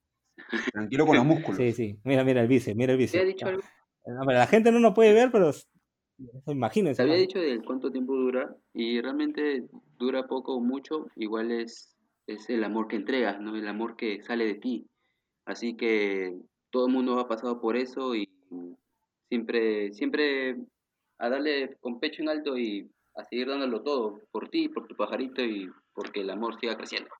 Tranquilo 0.73 1.05
con 1.07 1.17
los 1.17 1.25
músculos. 1.55 1.57
Sí, 1.59 1.73
sí. 1.73 2.01
Mira, 2.05 2.23
mira 2.25 2.41
el 2.41 2.47
bíceps, 2.49 2.77
mira 2.77 2.93
el 2.93 2.99
¿Te 2.99 3.03
bíceps. 3.03 3.21
había 3.21 3.33
dicho 3.35 3.47
algo? 3.49 3.63
No, 4.07 4.21
pero 4.25 4.39
la 4.39 4.47
gente 4.47 4.71
no 4.71 4.79
nos 4.79 4.95
puede 4.95 5.13
ver, 5.13 5.31
pero 5.33 5.53
imagínense. 6.47 7.03
Había 7.03 7.17
dicho 7.17 7.39
de 7.39 7.61
cuánto 7.63 7.91
tiempo 7.91 8.15
dura 8.15 8.55
y 8.75 9.01
realmente 9.01 9.65
dura 9.99 10.27
poco 10.27 10.57
o 10.57 10.61
mucho, 10.61 11.07
igual 11.17 11.51
es, 11.51 11.97
es 12.27 12.49
el 12.51 12.65
amor 12.65 12.89
que 12.89 12.97
entregas, 12.97 13.41
¿no? 13.41 13.57
El 13.57 13.69
amor 13.69 13.97
que 13.97 14.23
sale 14.23 14.47
de 14.47 14.55
ti. 14.55 14.87
Así 15.45 15.77
que 15.77 16.37
todo 16.71 16.87
el 16.87 16.93
mundo 16.93 17.19
ha 17.19 17.29
pasado 17.29 17.61
por 17.61 17.77
eso 17.77 18.15
y 18.15 18.29
siempre, 19.29 19.93
siempre 19.93 20.57
a 21.19 21.29
darle 21.29 21.77
con 21.81 22.01
pecho 22.01 22.23
en 22.23 22.29
alto 22.29 22.57
y 22.59 22.91
a 23.17 23.25
seguir 23.25 23.49
dándolo 23.49 23.83
todo 23.83 24.21
por 24.31 24.49
ti, 24.49 24.69
por 24.69 24.87
tu 24.87 24.95
pajarito 24.97 25.43
y 25.43 25.71
porque 25.93 26.21
el 26.21 26.31
amor 26.31 26.59
siga 26.61 26.77
creciendo. 26.77 27.11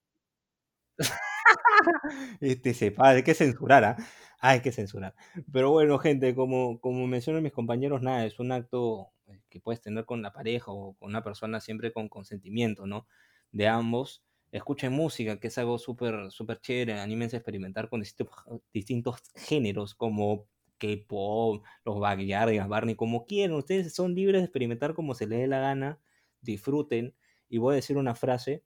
Este 2.41 2.73
se 2.73 2.93
hay 2.97 3.23
que 3.23 3.33
censurar, 3.33 3.83
¿ah? 3.83 3.95
Ah, 3.97 4.03
hay 4.39 4.61
que 4.61 4.71
censurar. 4.71 5.15
Pero 5.51 5.71
bueno, 5.71 5.97
gente, 5.99 6.33
como, 6.35 6.79
como 6.79 7.07
mencionan 7.07 7.43
mis 7.43 7.51
compañeros, 7.51 8.01
nada, 8.01 8.25
es 8.25 8.39
un 8.39 8.51
acto 8.51 9.09
eh, 9.27 9.41
que 9.49 9.59
puedes 9.59 9.81
tener 9.81 10.05
con 10.05 10.21
la 10.21 10.33
pareja 10.33 10.71
o 10.71 10.95
con 10.95 11.09
una 11.09 11.23
persona 11.23 11.59
siempre 11.59 11.91
con 11.93 12.09
consentimiento, 12.09 12.87
¿no? 12.87 13.07
De 13.51 13.67
ambos. 13.67 14.23
Escuchen 14.51 14.93
música, 14.93 15.39
que 15.39 15.47
es 15.47 15.57
algo 15.57 15.77
súper, 15.77 16.31
súper 16.31 16.59
chévere. 16.59 16.99
Anímense 16.99 17.35
a 17.35 17.39
experimentar 17.39 17.89
con 17.89 18.01
distintos, 18.01 18.35
distintos 18.73 19.21
géneros 19.35 19.93
como 19.93 20.47
K-pop, 20.79 21.63
los 21.85 21.99
Backyardigans, 21.99 22.69
Barney, 22.69 22.95
como 22.95 23.25
quieran. 23.25 23.57
Ustedes 23.57 23.93
son 23.93 24.15
libres 24.15 24.41
de 24.41 24.45
experimentar 24.45 24.93
como 24.95 25.13
se 25.13 25.27
les 25.27 25.39
dé 25.39 25.47
la 25.47 25.59
gana. 25.59 25.99
Disfruten. 26.41 27.13
Y 27.49 27.57
voy 27.57 27.73
a 27.73 27.75
decir 27.75 27.97
una 27.97 28.15
frase 28.15 28.63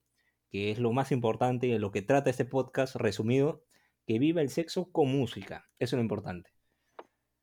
que 0.53 0.69
es 0.69 0.77
lo 0.77 0.93
más 0.93 1.11
importante 1.11 1.65
y 1.65 1.71
de 1.71 1.79
lo 1.79 1.91
que 1.91 2.03
trata 2.03 2.29
este 2.29 2.45
podcast 2.45 2.95
resumido, 2.95 3.63
que 4.05 4.19
viva 4.19 4.41
el 4.41 4.49
sexo 4.49 4.91
con 4.91 5.09
música. 5.09 5.65
Eso 5.79 5.95
es 5.95 5.97
lo 5.97 6.01
importante. 6.01 6.51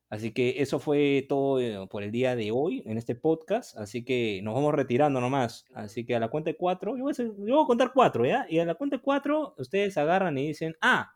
Así 0.08 0.32
que 0.32 0.60
eso 0.60 0.80
fue 0.80 1.24
todo 1.28 1.60
eh, 1.60 1.86
por 1.88 2.02
el 2.02 2.10
día 2.10 2.34
de 2.34 2.50
hoy 2.50 2.82
en 2.84 2.98
este 2.98 3.14
podcast. 3.14 3.76
Así 3.78 4.04
que 4.04 4.40
nos 4.42 4.54
vamos 4.54 4.74
retirando 4.74 5.20
nomás. 5.20 5.64
Así 5.72 6.04
que 6.04 6.16
a 6.16 6.20
la 6.20 6.28
cuenta 6.28 6.50
de 6.50 6.56
cuatro, 6.56 6.96
yo 6.96 7.04
voy 7.04 7.10
a, 7.10 7.12
hacer- 7.12 7.32
yo 7.38 7.54
voy 7.54 7.62
a 7.64 7.66
contar 7.66 7.92
cuatro, 7.94 8.26
¿ya? 8.26 8.44
Y 8.48 8.58
a 8.58 8.64
la 8.64 8.74
cuenta 8.74 8.96
de 8.96 9.02
cuatro, 9.02 9.54
ustedes 9.56 9.96
agarran 9.96 10.36
y 10.36 10.48
dicen, 10.48 10.74
ah, 10.80 11.12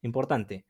importante, 0.00 0.64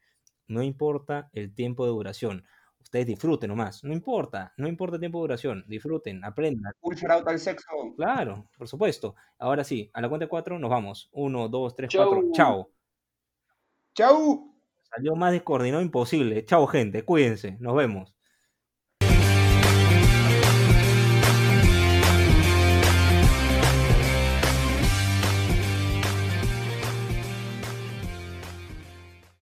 no 0.49 0.63
importa 0.65 1.31
el 1.33 1.55
tiempo 1.55 1.85
de 1.85 1.91
duración. 1.93 2.45
Ustedes 2.81 3.07
disfruten 3.07 3.49
nomás. 3.49 3.85
No 3.85 3.93
importa, 3.93 4.55
no 4.57 4.67
importa 4.67 4.97
el 4.97 5.01
tiempo 5.01 5.19
de 5.19 5.23
duración. 5.23 5.65
Disfruten, 5.69 6.25
aprendan. 6.25 6.73
Un 6.81 6.97
out 7.11 7.29
al 7.29 7.39
sexo. 7.39 7.67
Claro, 7.97 8.49
por 8.57 8.67
supuesto. 8.67 9.15
Ahora 9.39 9.63
sí, 9.63 9.89
a 9.93 10.01
la 10.01 10.09
cuenta 10.09 10.25
de 10.25 10.29
cuatro 10.31 10.59
nos 10.59 10.71
vamos. 10.71 11.09
Uno, 11.13 11.49
dos, 11.49 11.77
tres, 11.77 11.91
Chau. 11.91 12.09
cuatro. 12.09 12.31
Chao. 12.33 12.71
¡Chau! 13.99 14.55
Salió 14.95 15.17
más 15.17 15.33
descoordinado 15.33 15.83
imposible. 15.83 16.45
Chao, 16.45 16.69
gente. 16.69 17.05
Cuídense. 17.05 17.57
Nos 17.59 17.75
vemos. 17.75 18.15